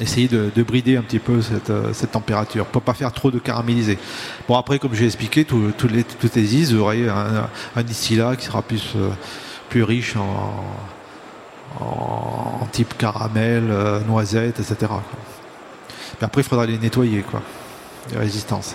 [0.00, 3.30] essayer de, de, brider un petit peu cette, euh, cette température pour pas faire trop
[3.30, 3.98] de caraméliser.
[4.48, 5.44] Bon après comme j'ai expliqué,
[5.92, 7.82] les, toutes les vous aurez un, un
[8.36, 9.10] qui sera plus, euh,
[9.84, 10.54] riche en,
[12.72, 14.92] type caramel, euh, noisette, etc.
[16.20, 17.42] Mais après il faudra les nettoyer, quoi,
[18.10, 18.74] les résistances.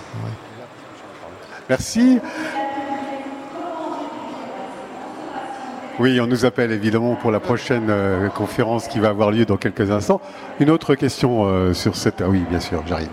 [1.69, 2.19] Merci.
[5.97, 9.55] Oui, on nous appelle évidemment pour la prochaine euh, conférence qui va avoir lieu dans
[9.55, 10.19] quelques instants.
[10.59, 12.19] Une autre question euh, sur cette...
[12.19, 13.07] Ah oui, bien sûr, j'arrive.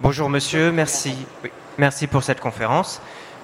[0.00, 1.26] Bonjour monsieur, merci,
[1.76, 3.02] merci pour cette conférence.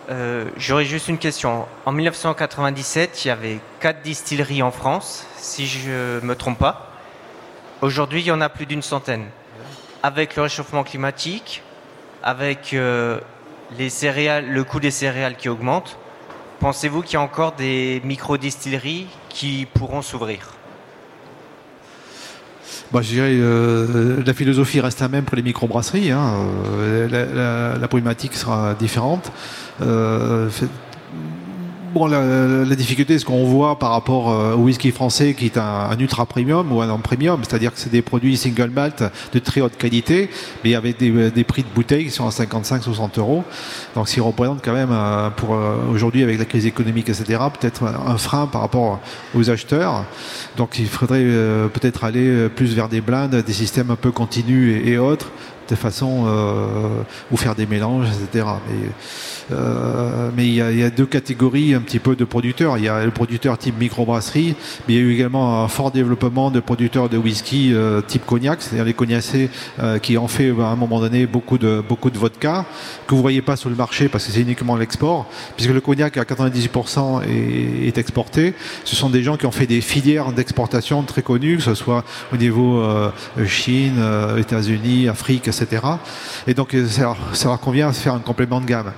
[0.08, 1.66] Euh, J'aurais juste une question.
[1.84, 6.88] En 1997, il y avait quatre distilleries en France, si je ne me trompe pas.
[7.82, 9.26] Aujourd'hui, il y en a plus d'une centaine.
[10.02, 11.62] Avec le réchauffement climatique,
[12.22, 13.18] avec euh,
[13.78, 15.98] les céréales, le coût des céréales qui augmente,
[16.60, 20.50] pensez-vous qu'il y a encore des micro-distilleries qui pourront s'ouvrir?
[22.92, 26.10] Bah, je dirais euh, la philosophie reste la même pour les microbrasseries.
[26.10, 26.46] Hein.
[26.76, 29.32] Euh, la, problématique sera différente.
[31.92, 35.94] Bon, la, difficulté, ce qu'on voit par rapport euh, au whisky français, qui est un,
[35.98, 39.76] ultra premium ou un premium, c'est-à-dire que c'est des produits single malt de très haute
[39.76, 40.30] qualité,
[40.64, 43.44] mais avec des, euh, des prix de bouteille qui sont à 55-60 euros.
[43.94, 45.50] Donc, ce qui représente quand même, euh, pour
[45.90, 48.98] aujourd'hui, avec la crise économique, etc., peut-être un frein par rapport
[49.34, 50.06] aux acheteurs.
[50.56, 51.24] Donc, il faudrait
[51.74, 55.30] peut-être aller plus vers des blindes, des systèmes un peu continus et autres,
[55.72, 58.44] de façon euh, ou faire des mélanges, etc.
[59.50, 62.78] Mais euh, il y, a, deux catégories un petit peu de producteurs.
[62.78, 64.54] Il y a le producteur type microbrasserie,
[64.86, 68.26] mais il y a eu également un fort développement de producteurs de whisky euh, type
[68.26, 69.50] cognac, c'est-à-dire les cognacés
[69.80, 72.64] euh, qui ont fait à un moment donné beaucoup de beaucoup de vodka
[73.06, 76.16] que vous voyez pas sur le marché parce que c'est uniquement l'export, puisque le cognac
[76.16, 78.54] à 98% est, est, exporté.
[78.84, 82.04] Ce sont des gens qui ont fait des filières d'exportation très connues, que ce soit
[82.32, 82.82] au niveau
[83.46, 84.02] Chine,
[84.38, 85.61] États-Unis, Afrique, etc.
[86.46, 88.92] Et donc ça leur, ça leur convient de faire un complément de gamme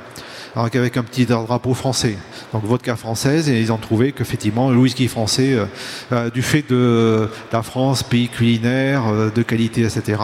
[0.57, 2.17] avec, avec un petit drapeau français.
[2.53, 5.67] Donc vodka française, et ils ont trouvé qu'effectivement le whisky français, euh,
[6.13, 10.19] euh, du fait de la France, pays culinaire, euh, de qualité, etc.,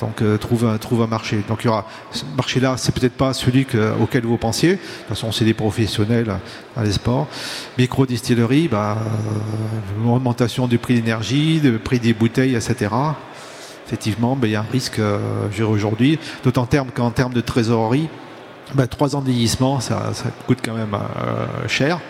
[0.00, 1.42] donc euh, trouve, un, marché.
[1.48, 4.72] Donc il y aura ce marché-là, c'est peut-être pas celui que, auquel vous pensiez.
[4.72, 6.36] De toute façon, c'est des professionnels
[6.76, 7.28] dans les sports.
[7.78, 12.90] Micro-distillerie, bah, euh, augmentation du prix de l'énergie, du prix des bouteilles, etc
[13.86, 15.18] effectivement, il y a un risque euh,
[15.66, 18.08] aujourd'hui, d'autant qu'en termes de trésorerie,
[18.74, 20.12] ben, trois ans de vieillissement, ça,
[20.46, 22.00] coûte quand même euh, cher.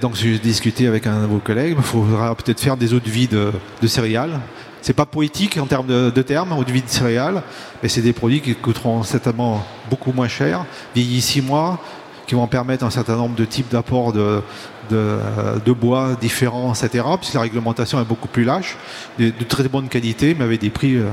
[0.00, 3.10] Donc j'ai discuté avec un de vos collègues, il faudra peut-être faire des eaux de
[3.10, 3.52] vie de,
[3.82, 4.40] de céréales.
[4.80, 7.42] C'est pas poétique en termes de, de termes, eau de vie de céréales,
[7.82, 10.64] mais c'est des produits qui coûteront certainement beaucoup moins cher,
[10.94, 11.78] vieillis six mois,
[12.26, 14.42] qui vont permettre un certain nombre de types d'apports de,
[14.90, 15.18] de,
[15.64, 17.04] de, bois différents, etc.
[17.18, 18.76] Puisque la réglementation est beaucoup plus lâche,
[19.18, 21.08] de, très bonne qualité, mais avec des prix euh,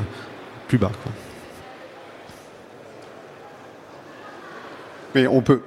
[0.67, 0.91] plus bas.
[5.15, 5.61] Mais on peut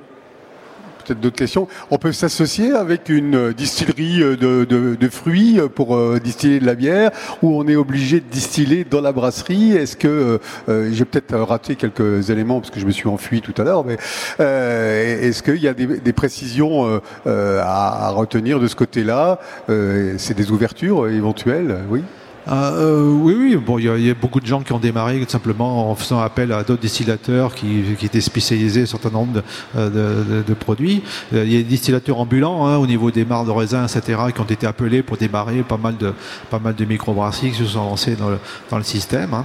[1.07, 1.69] peut-être d'autres questions.
[1.91, 7.11] On peut s'associer avec une distillerie de, de, fruits pour euh, distiller de la bière
[7.43, 9.73] ou on est obligé de distiller dans la brasserie?
[9.73, 13.55] Est-ce que euh, j'ai peut-être raté quelques éléments parce que je me suis enfui tout
[13.61, 13.97] à l'heure, mais
[14.41, 19.39] euh, est-ce qu'il y a des, précisions euh, à, à, retenir de ce côté-là?
[19.69, 22.03] C'est des ouvertures éventuelles, oui
[22.49, 23.57] euh, oui, oui.
[23.57, 26.21] Bon, il y, y, a beaucoup de gens qui ont démarré tout simplement en faisant
[26.21, 29.43] appel à d'autres distillateurs qui, qui, étaient spécialisés sur un certain nombre
[29.75, 31.03] de, de, de, de produits.
[31.35, 34.21] Euh, il y a des distillateurs ambulants hein, au niveau des mares de raisin, etc.,
[34.35, 36.13] qui ont été appelés pour démarrer pas mal de,
[36.51, 38.39] pas mal de microbrasseries qui se sont lancés dans le,
[38.71, 39.35] dans le système.
[39.35, 39.45] Hein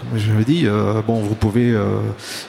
[0.00, 1.98] comme je le dis, euh, bon, vous pouvez euh,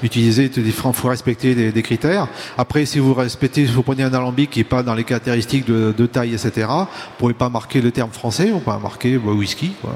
[0.04, 2.28] utiliser différents, faut respecter des, critères.
[2.58, 5.66] Après, si vous respectez, si vous prenez un alambic qui n'est pas dans les caractéristiques
[5.66, 6.86] de, taille, etc., vous
[7.18, 9.74] pouvez pas marquer le terme français, on peut marquer bah, whisky.
[9.86, 9.90] Euh,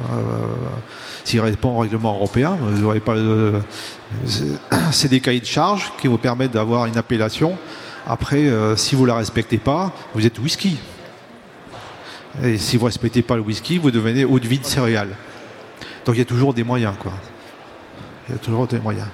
[1.24, 3.16] s'il répond au règlement européen, vous pas.
[4.91, 7.58] c'est des cahiers de charge qui vous permettent d'avoir une appellation.
[8.08, 10.78] Après, si vous la respectez pas, vous êtes whisky.
[12.43, 15.16] Et si vous respectez pas le whisky, vous devenez eau de vie de céréales.
[16.06, 17.14] Donc il y a toujours des moyens, quoi.
[18.28, 19.07] Il y a toujours des moyens.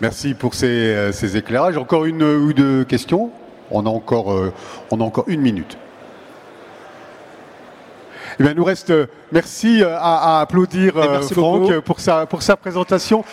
[0.00, 1.76] Merci pour ces, euh, éclairages.
[1.76, 3.30] Encore une ou deux questions
[3.70, 4.52] on a, encore, euh,
[4.90, 5.76] on a encore une minute.
[8.40, 10.94] Eh bien, nous reste, euh, merci à, applaudir
[11.30, 13.24] Franck pour sa, pour sa présentation.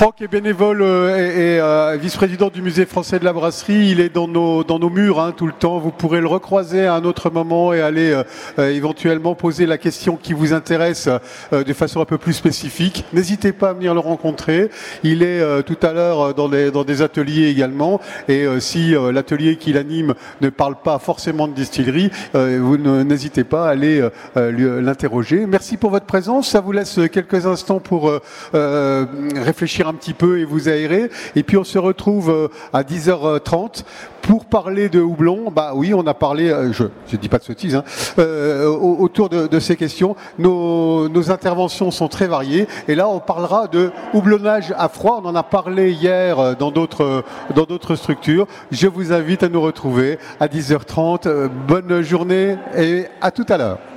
[0.00, 3.90] Franck est bénévole euh, et, euh, vice-président du musée français de la brasserie.
[3.90, 5.78] Il est dans nos, dans nos murs hein, tout le temps.
[5.78, 8.18] Vous pourrez le recroiser à un autre moment et aller
[8.58, 11.06] euh, éventuellement poser la question qui vous intéresse
[11.52, 13.04] de façon un peu plus spécifique.
[13.12, 14.70] N'hésitez pas à venir le rencontrer.
[15.02, 18.00] Il est tout à l'heure dans des, dans des ateliers également.
[18.26, 23.70] Et si l'atelier qu'il anime ne parle pas forcément de distillerie, vous n'hésitez pas à
[23.70, 24.02] aller
[24.36, 25.44] l'interroger.
[25.46, 26.48] Merci pour votre présence.
[26.48, 28.12] Ça vous laisse quelques instants pour
[28.52, 31.10] réfléchir un petit peu et vous aérer.
[31.36, 33.84] Et puis on se retrouve euh, à 10h30
[34.22, 35.50] pour parler de houblon.
[35.50, 37.84] Bah oui, on a parlé, euh, je ne dis pas de sottises, hein,
[38.18, 40.16] euh, autour de, ces questions.
[40.38, 42.66] Nos, nos, interventions sont très variées.
[42.88, 45.20] Et là, on parlera de houblonnage à froid.
[45.22, 47.24] On en a parlé hier dans d'autres
[47.54, 48.46] dans d'autres structures.
[48.70, 51.48] Je vous invite à nous retrouver à 10h30.
[51.66, 53.89] Bonne journée et à tout à l'heure.